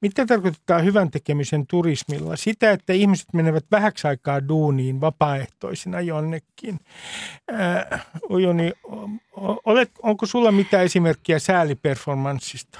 [0.00, 2.36] mitä tarkoittaa hyvän tekemisen turismilla?
[2.36, 6.80] Sitä, että ihmiset menevät vähäksi aikaa duuniin vapaaehtoisina jonnekin.
[7.52, 8.72] Äh, Ujoni,
[9.64, 12.78] olet, onko sulla mitään esimerkkiä sääliperformanssista?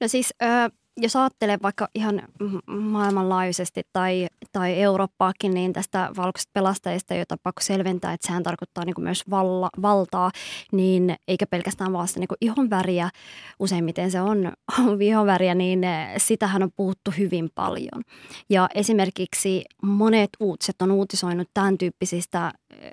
[0.00, 0.70] No siis äh,
[1.00, 2.22] jos ajattelee vaikka ihan
[2.66, 8.94] maailmanlaajuisesti tai, tai Eurooppaakin, niin tästä valkoisesta pelastajista, jota pakko selventää, että sehän tarkoittaa niin
[8.98, 10.30] myös valla, valtaa,
[10.72, 13.10] niin eikä pelkästään vaan sitä niin ihon väriä,
[13.58, 14.52] useimmiten se on,
[14.88, 15.80] on ihon väriä, niin
[16.16, 18.02] sitähän on puhuttu hyvin paljon.
[18.50, 22.84] Ja esimerkiksi monet uutiset on uutisoinut tämän tyyppisistä ö,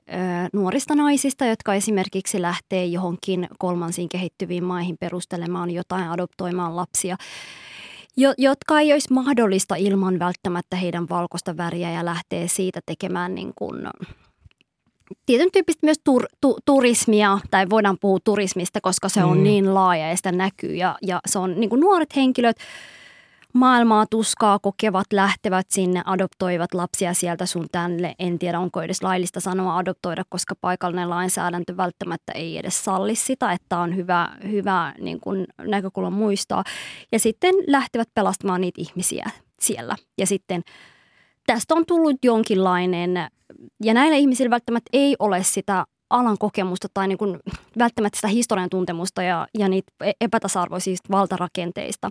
[0.53, 7.17] nuorista naisista, jotka esimerkiksi lähtee johonkin kolmansiin kehittyviin maihin perustelemaan jotain, adoptoimaan lapsia
[8.17, 13.51] jo, jotka ei olisi mahdollista ilman välttämättä heidän valkoista väriä ja lähtee siitä tekemään niin
[13.55, 13.87] kuin,
[15.25, 19.43] tietyn tyyppistä myös tur, tu, turismia, tai voidaan puhua turismista, koska se on mm.
[19.43, 20.75] niin laaja ja sitä näkyy.
[20.75, 22.57] Ja, ja se on niin kuin nuoret henkilöt,
[23.55, 28.15] maailmaa tuskaa kokevat, lähtevät sinne, adoptoivat lapsia sieltä sun tänne.
[28.19, 33.51] En tiedä, onko edes laillista sanoa adoptoida, koska paikallinen lainsäädäntö välttämättä ei edes salli sitä,
[33.51, 36.63] että on hyvä, hyvä niin kuin näkökulma muistaa.
[37.11, 39.29] Ja sitten lähtevät pelastamaan niitä ihmisiä
[39.59, 39.95] siellä.
[40.17, 40.61] Ja sitten
[41.45, 43.11] tästä on tullut jonkinlainen,
[43.83, 45.85] ja näillä ihmisillä välttämättä ei ole sitä
[46.15, 47.39] alan kokemusta tai niin kuin
[47.77, 52.09] välttämättä sitä historian tuntemusta ja, ja niitä e-, epätasa-arvoisista valtarakenteista.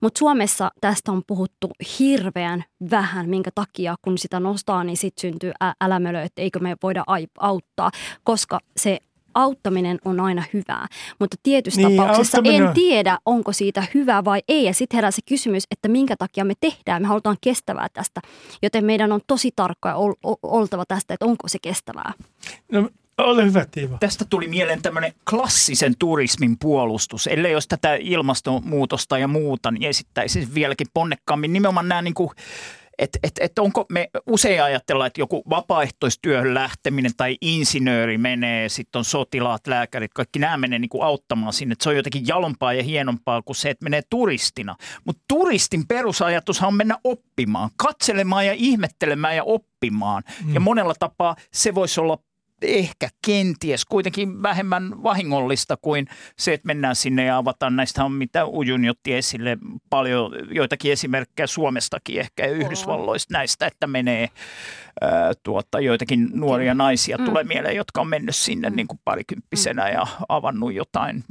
[0.00, 5.52] Mutta Suomessa tästä on puhuttu hirveän vähän, minkä takia kun sitä nostaa, niin sitten syntyy
[5.64, 7.04] ä- älämölö, että eikö me voida
[7.38, 7.90] auttaa,
[8.24, 8.98] koska se
[9.34, 10.86] auttaminen on aina hyvää,
[11.18, 14.64] mutta tietyissä Niin, tapauksissa auttaminen en tiedä, onko siitä hyvää vai ei.
[14.64, 17.02] Ja sitten herää se kysymys, että minkä takia me tehdään.
[17.02, 18.20] Me halutaan kestävää tästä,
[18.62, 22.12] joten meidän on tosi tarkkoja ol- ol- oltava tästä, että onko se kestävää.
[22.72, 22.88] No,
[23.30, 23.96] ole hyvä, Tiivo.
[24.00, 27.26] Tästä tuli mieleen tämmöinen klassisen turismin puolustus.
[27.26, 32.30] Ellei jos tätä ilmastonmuutosta ja muuta, niin esittäisin vieläkin ponnekkaammin nimenomaan nämä niin kuin
[32.98, 38.98] että et, et onko me usein ajatellaan, että joku vapaaehtoistyöhön lähteminen tai insinööri menee, sitten
[38.98, 41.72] on sotilaat, lääkärit, kaikki nämä menee niin kuin auttamaan sinne.
[41.72, 44.76] Että se on jotenkin jalompaa ja hienompaa kuin se, että menee turistina.
[45.04, 50.22] Mutta turistin perusajatushan on mennä oppimaan, katselemaan ja ihmettelemään ja oppimaan.
[50.44, 50.54] Mm.
[50.54, 52.18] Ja monella tapaa se voisi olla
[52.62, 56.06] ehkä kenties kuitenkin vähemmän vahingollista kuin
[56.38, 59.58] se, että mennään sinne ja avataan näistä on mitä Ujun otti esille
[59.90, 64.28] paljon joitakin esimerkkejä Suomestakin ehkä ja Yhdysvalloista näistä, että menee
[65.42, 67.24] tuota, joitakin nuoria naisia mm.
[67.24, 71.24] tulee mieleen, jotka on mennyt sinne niin kuin parikymppisenä ja avannut jotain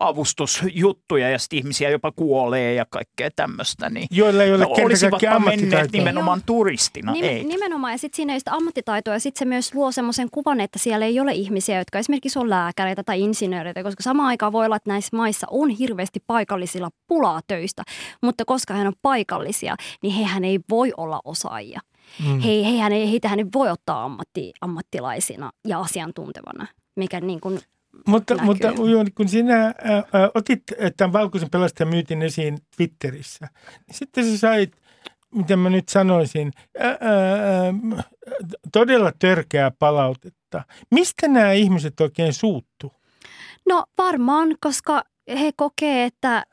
[0.00, 3.90] avustusjuttuja ja sitten ihmisiä jopa kuolee ja kaikkea tämmöistä.
[3.90, 5.90] Niin Joilla ei ole no, olisivatpa menneet ammattitaitoa.
[5.92, 7.44] nimenomaan turistina, Nim- ei.
[7.44, 10.78] Nimenomaan, ja sitten siinä ei sitä ammattitaitoa, ja sitten se myös luo semmoisen kuvan, että
[10.78, 14.76] siellä ei ole ihmisiä, jotka esimerkiksi on lääkäreitä tai insinööreitä, koska samaan aikaan voi olla,
[14.76, 17.82] että näissä maissa on hirveästi paikallisilla pulaa töistä,
[18.22, 21.80] mutta koska he on paikallisia, niin hehän ei voi olla osaajia.
[22.26, 22.40] Mm.
[22.40, 27.60] He, heihän ei, heitähän ei voi ottaa ammatti, ammattilaisina ja asiantuntevana, mikä niin kuin
[28.06, 28.46] Mutta, näkyy.
[28.46, 29.74] mutta Ujo, kun sinä ää,
[30.12, 30.62] ää, otit
[30.96, 33.48] tämän valkoisen pelastajan myytin esiin Twitterissä,
[33.86, 34.72] niin sitten sä sait,
[35.34, 36.98] miten mä nyt sanoisin, ää, ää,
[38.72, 40.64] todella törkeää palautetta.
[40.90, 42.92] Mistä nämä ihmiset oikein suuttuu?
[43.68, 46.44] No varmaan, koska he kokee, että,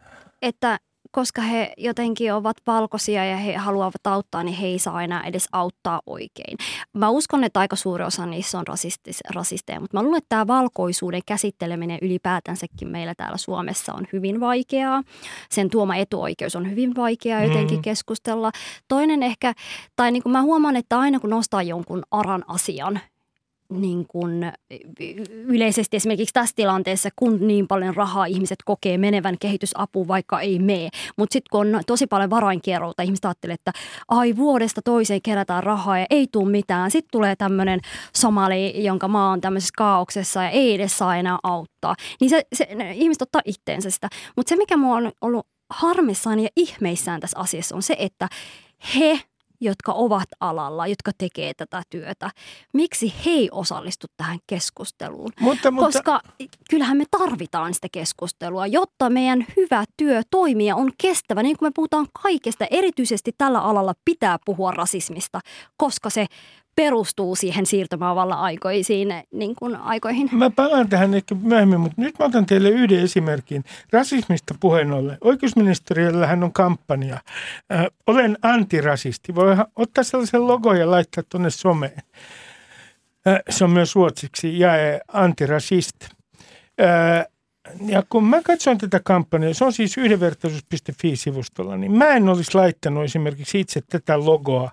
[0.41, 0.79] että
[1.15, 5.47] koska he jotenkin ovat valkoisia ja he haluavat auttaa, niin he ei saa enää edes
[5.51, 6.57] auttaa oikein.
[6.93, 10.47] Mä uskon, että aika suuri osa niissä on rasistis, rasisteja, mutta mä luulen, että tämä
[10.47, 15.03] valkoisuuden käsitteleminen ylipäätänsäkin meillä täällä Suomessa on hyvin vaikeaa.
[15.49, 17.81] Sen tuoma etuoikeus on hyvin vaikeaa jotenkin Mm.
[17.81, 18.51] keskustella.
[18.87, 19.53] Toinen ehkä,
[19.95, 22.99] tai niin kuin mä huomaan, että aina kun nostaa jonkun aran asian,
[23.69, 24.51] niin kuin
[25.29, 30.89] yleisesti esimerkiksi tässä tilanteessa, kun niin paljon rahaa ihmiset kokee menevän kehitysapuun, vaikka ei mene.
[31.17, 33.71] Mutta sitten kun on tosi paljon varainkierrolta, ihmiset ajattelee, että
[34.07, 36.91] ai vuodesta toiseen kerätään rahaa ja ei tule mitään.
[36.91, 37.79] Sitten tulee tämmöinen
[38.15, 41.95] somali, jonka maa on tämmöisessä kaauksessa ja ei edes saa enää auttaa.
[42.21, 44.09] Niin se, se ihmiset ottaa itteensä sitä.
[44.35, 48.27] Mutta se, mikä mua on ollut harmissaan ja ihmeissään tässä asiassa on se, että
[48.95, 49.19] he
[49.61, 52.31] jotka ovat alalla, jotka tekee tätä työtä.
[52.73, 55.31] Miksi he ei osallistu tähän keskusteluun?
[55.39, 56.21] Mutta, mutta, Koska
[56.69, 61.43] kyllähän me tarvitaan sitä keskustelua, jotta meidän hyvä työ toimii ja on kestävä.
[61.43, 65.39] Niin kuin me puhutaan kaikesta, erityisesti tällä alalla pitää puhua rasismista,
[65.77, 66.25] koska se
[66.75, 70.29] perustuu siihen siirtomaavallan aikoisiin, niin kuin aikoihin.
[70.31, 73.63] Mä palaan tähän ehkä myöhemmin, mutta nyt mä otan teille yhden esimerkin.
[73.91, 75.17] Rasismista puheen ollen.
[75.21, 77.17] Oikeusministeriöllähän on kampanja.
[77.73, 79.35] Äh, olen antirasisti.
[79.35, 82.01] Voi ottaa sellaisen logon ja laittaa tuonne someen.
[83.27, 85.95] Äh, se on myös ruotsiksi jae antirasist.
[86.81, 87.25] Äh,
[87.85, 93.03] ja kun mä katsoin tätä kampanjaa, se on siis yhdenvertaisuus.fi-sivustolla, niin mä en olisi laittanut
[93.03, 94.71] esimerkiksi itse tätä logoa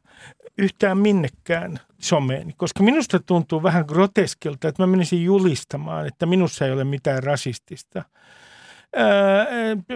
[0.59, 6.73] yhtään minnekään someen, koska minusta tuntuu vähän groteskilta, että mä menisin julistamaan, että minussa ei
[6.73, 8.05] ole mitään rasistista.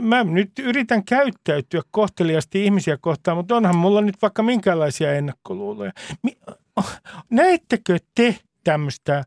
[0.03, 5.93] Mä nyt yritän käyttäytyä kohteliasti ihmisiä kohtaan, mutta onhan mulla nyt vaikka minkälaisia ennakkoluuloja.
[7.31, 9.25] Näettekö te tämmöistä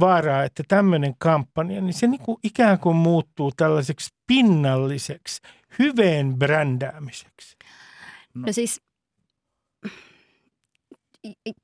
[0.00, 5.40] vaaraa, että tämmöinen kampanja, niin se niinku ikään kuin muuttuu tällaiseksi pinnalliseksi,
[5.78, 7.56] hyveen brändäämiseksi?
[8.34, 8.80] No siis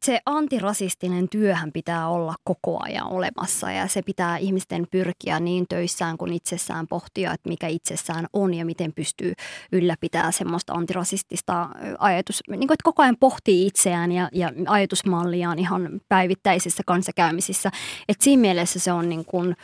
[0.05, 6.19] se antirasistinen työhän pitää olla koko ajan olemassa ja se pitää ihmisten pyrkiä niin töissään
[6.19, 9.33] kuin itsessään pohtia, että mikä itsessään on ja miten pystyy
[9.73, 16.01] ylläpitämään semmoista antirasistista ajatus, niin kuin, että koko ajan pohtii itseään ja, ja ajatusmalliaan ihan
[16.09, 17.71] päivittäisissä kanssakäymisissä.
[18.09, 19.57] Et siinä mielessä se on niin kuin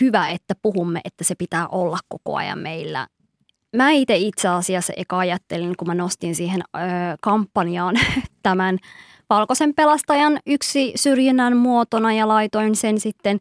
[0.00, 3.06] hyvä, että puhumme, että se pitää olla koko ajan meillä
[3.76, 6.80] mä itse itse asiassa eka ajattelin, kun mä nostin siihen ö,
[7.20, 7.94] kampanjaan
[8.42, 8.78] tämän
[9.30, 13.38] valkoisen pelastajan yksi syrjinnän muotona ja laitoin sen sitten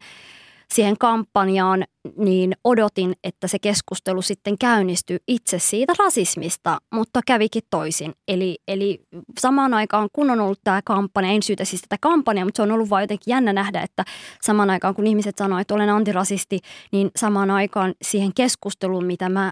[0.73, 1.83] siihen kampanjaan,
[2.17, 8.13] niin odotin, että se keskustelu sitten käynnistyy itse siitä rasismista, mutta kävikin toisin.
[8.27, 9.01] Eli, eli
[9.39, 12.71] samaan aikaan, kun on ollut tämä kampanja, en syytä siis tätä kampanjaa, mutta se on
[12.71, 14.03] ollut vain jotenkin jännä nähdä, että
[14.41, 16.59] samaan aikaan kun ihmiset sanoo, että olen antirasisti,
[16.91, 19.51] niin samaan aikaan siihen keskusteluun, mitä mä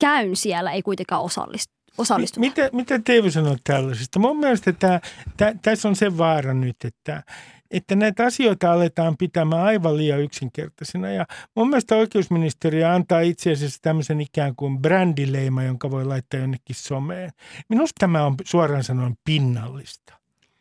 [0.00, 1.74] käyn siellä, ei kuitenkaan osallistu.
[1.98, 2.40] osallistuta.
[2.40, 4.18] Mitä, mitä Teivo sanoo tällaisesta?
[4.18, 5.00] Mun mielestä tää,
[5.36, 7.22] tää, tässä on se vaara nyt, että
[7.70, 11.08] että näitä asioita aletaan pitämään aivan liian yksinkertaisina.
[11.08, 11.26] Ja
[11.56, 17.30] mun mielestä oikeusministeriö antaa itse asiassa tämmöisen ikään kuin brändileima, jonka voi laittaa jonnekin someen.
[17.68, 20.17] Minusta tämä on suoraan sanoen pinnallista.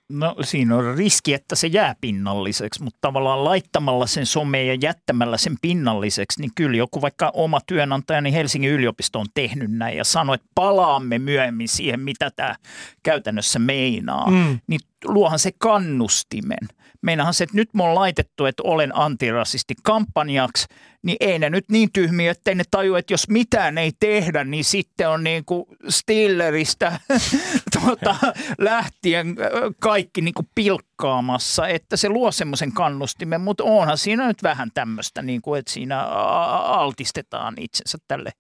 [0.10, 5.38] No siinä on riski, että se jää pinnalliseksi, mutta tavallaan laittamalla sen someen ja jättämällä
[5.38, 10.04] sen pinnalliseksi, niin kyllä joku vaikka oma työnantaja, niin Helsingin yliopisto on tehnyt näin ja
[10.04, 12.56] sanoi, että palaamme myöhemmin siihen, mitä tämä
[13.04, 14.32] käytännössä meinaa.
[14.32, 14.60] Mm.
[14.68, 16.68] Niin luohan se kannustimen.
[17.02, 20.66] Meinahan se, että nyt me on laitettu, että olen antirasisti kampanjaksi,
[21.04, 24.64] niin ei ne nyt niin tyhmiä, että ne taju, että jos mitään ei tehdä, niin
[24.64, 27.00] sitten on niin kuin Stilleristä
[27.80, 28.16] tuota,
[28.58, 29.36] lähtien
[29.80, 35.22] kaikki niin kuin pilkkaamassa, että se luo semmoisen kannustimen, mutta onhan siinä nyt vähän tämmöistä,
[35.22, 38.32] niin kuin, että siinä altistetaan itsensä tälle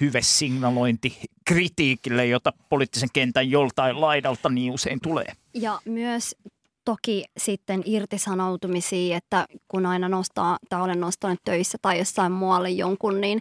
[0.00, 5.32] hyvesignalointi kritiikille, jota poliittisen kentän joltain laidalta niin usein tulee.
[5.60, 6.36] Ja myös
[6.84, 13.20] toki sitten irtisanoutumisia, että kun aina nostaa, tai olen nostanut töissä tai jossain muualle jonkun,
[13.20, 13.40] niin,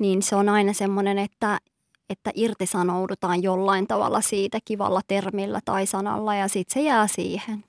[0.00, 1.58] niin se on aina semmoinen, että,
[2.10, 7.64] että irtisanoudutaan jollain tavalla siitä kivalla termillä tai sanalla ja sitten se jää siihen.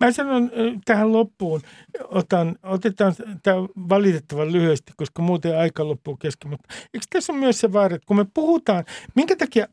[0.00, 0.50] Mä sanon
[0.84, 1.60] tähän loppuun,
[2.04, 3.56] otan, otetaan tämä
[3.88, 8.06] valitettavan lyhyesti, koska muuten aika loppuu kesken, mutta eikö tässä ole myös se vaara, että
[8.06, 8.84] kun me puhutaan,
[9.14, 9.66] minkä takia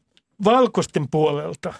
[0.44, 1.74] valkoisten puolelta,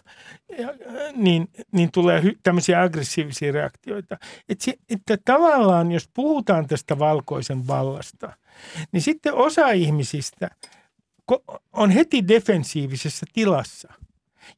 [1.16, 4.18] niin, niin tulee tämmöisiä aggressiivisia reaktioita.
[4.50, 8.34] Että, se, että tavallaan, jos puhutaan tästä valkoisen vallasta,
[8.92, 10.50] niin sitten osa ihmisistä
[11.74, 13.94] on heti defensiivisessä tilassa.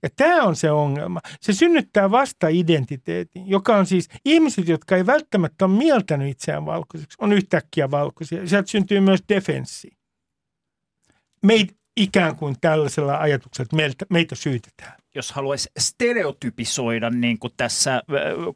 [0.04, 1.20] Ja tämä on se ongelma.
[1.42, 7.34] Se synnyttää vasta-identiteetin, joka on siis ihmiset, jotka ei välttämättä ole mieltänyt itseään valkoiseksi, on
[7.34, 8.48] yhtäkkiä valkoisia.
[8.48, 9.92] Sieltä syntyy myös defenssi.
[11.44, 15.01] Meitä ikään kuin tällaisella ajatuksella, että meiltä, meitä syytetään.
[15.16, 18.02] Jos haluaisi stereotypisoida niin kuin tässä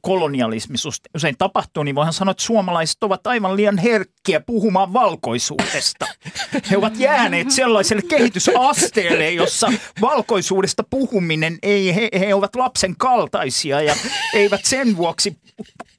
[0.01, 6.05] kolonialismissa usein tapahtuu, niin voihan sanoa, että suomalaiset ovat aivan liian herkkiä puhumaan valkoisuudesta.
[6.71, 13.95] He ovat jääneet sellaiselle kehitysasteelle, jossa valkoisuudesta puhuminen ei, he, he ovat lapsen kaltaisia ja
[14.33, 15.37] eivät sen vuoksi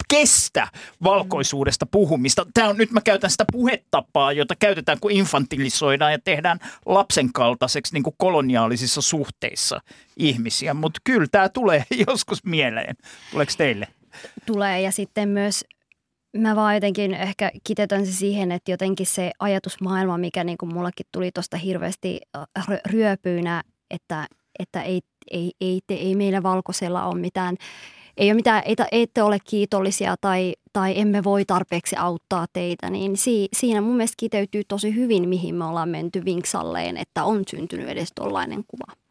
[0.08, 0.68] kestä
[1.02, 2.46] valkoisuudesta puhumista.
[2.54, 7.94] Tämä on, nyt mä käytän sitä puhetapaa, jota käytetään, kun infantilisoidaan ja tehdään lapsen kaltaiseksi
[7.94, 9.80] niin kuin koloniaalisissa suhteissa
[10.16, 10.45] ihmisiä.
[10.74, 12.96] Mutta kyllä tämä tulee joskus mieleen.
[13.30, 13.88] Tuleeko teille?
[14.46, 15.64] Tulee ja sitten myös
[16.36, 21.06] mä vaan jotenkin ehkä kitetön se siihen, että jotenkin se ajatusmaailma, mikä niin kuin mullakin
[21.12, 24.26] tuli tuosta hirveästi äh, ryöpyynä, että,
[24.58, 27.56] että ei, ei, ei, te, ei meillä valkoisella ole mitään
[28.16, 33.16] ei ole mitään, ei, ette ole kiitollisia tai, tai emme voi tarpeeksi auttaa teitä, niin
[33.16, 37.88] si, siinä mun mielestä kiteytyy tosi hyvin, mihin me ollaan menty vinksalleen, että on syntynyt
[37.88, 39.05] edes tollainen kuva.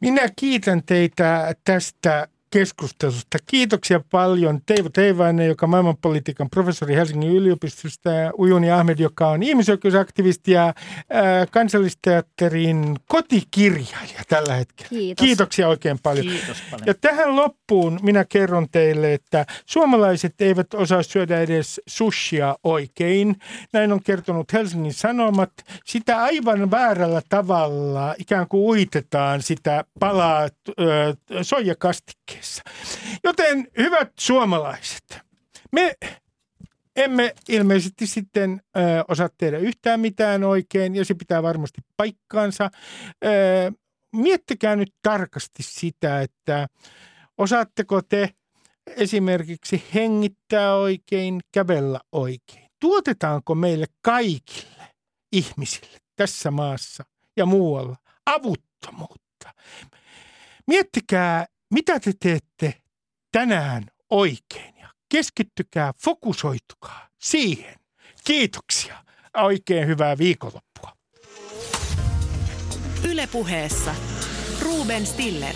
[0.00, 2.28] Minä kiitän teitä tästä
[2.58, 3.38] keskustelusta.
[3.46, 9.42] Kiitoksia paljon Teivo Teivainen, joka on maailmanpolitiikan professori Helsingin yliopistosta, ja Ujuni Ahmed, joka on
[9.42, 10.74] ihmisoikeusaktivisti ja
[11.10, 14.88] ää, kansallisteatterin kotikirjailija tällä hetkellä.
[14.88, 15.24] Kiitos.
[15.24, 16.26] Kiitoksia oikein paljon.
[16.26, 16.86] Kiitos paljon.
[16.86, 23.36] Ja tähän loppuun minä kerron teille, että suomalaiset eivät osaa syödä edes sushia oikein.
[23.72, 25.52] Näin on kertonut Helsingin Sanomat.
[25.84, 30.48] Sitä aivan väärällä tavalla ikään kuin uitetaan sitä palaa äh,
[32.26, 32.62] kaikessa.
[33.24, 35.18] Joten hyvät suomalaiset,
[35.72, 35.94] me
[36.96, 42.70] emme ilmeisesti sitten ö, osaa tehdä yhtään mitään oikein ja se pitää varmasti paikkaansa.
[43.24, 43.28] Ö,
[44.12, 46.66] miettikää nyt tarkasti sitä, että
[47.38, 48.30] osaatteko te
[48.86, 52.66] esimerkiksi hengittää oikein, kävellä oikein.
[52.80, 54.88] Tuotetaanko meille kaikille
[55.32, 57.04] ihmisille tässä maassa
[57.36, 57.96] ja muualla
[58.26, 59.54] avuttomuutta?
[60.66, 62.74] Miettikää mitä te teette
[63.32, 67.74] tänään oikein ja keskittykää, fokusoitukaa siihen.
[68.24, 69.04] Kiitoksia.
[69.36, 70.96] Oikein hyvää viikonloppua.
[73.10, 73.94] Ylepuheessa
[74.60, 75.54] Ruben Stiller.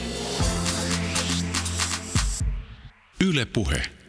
[3.21, 4.00] Yle Puhe.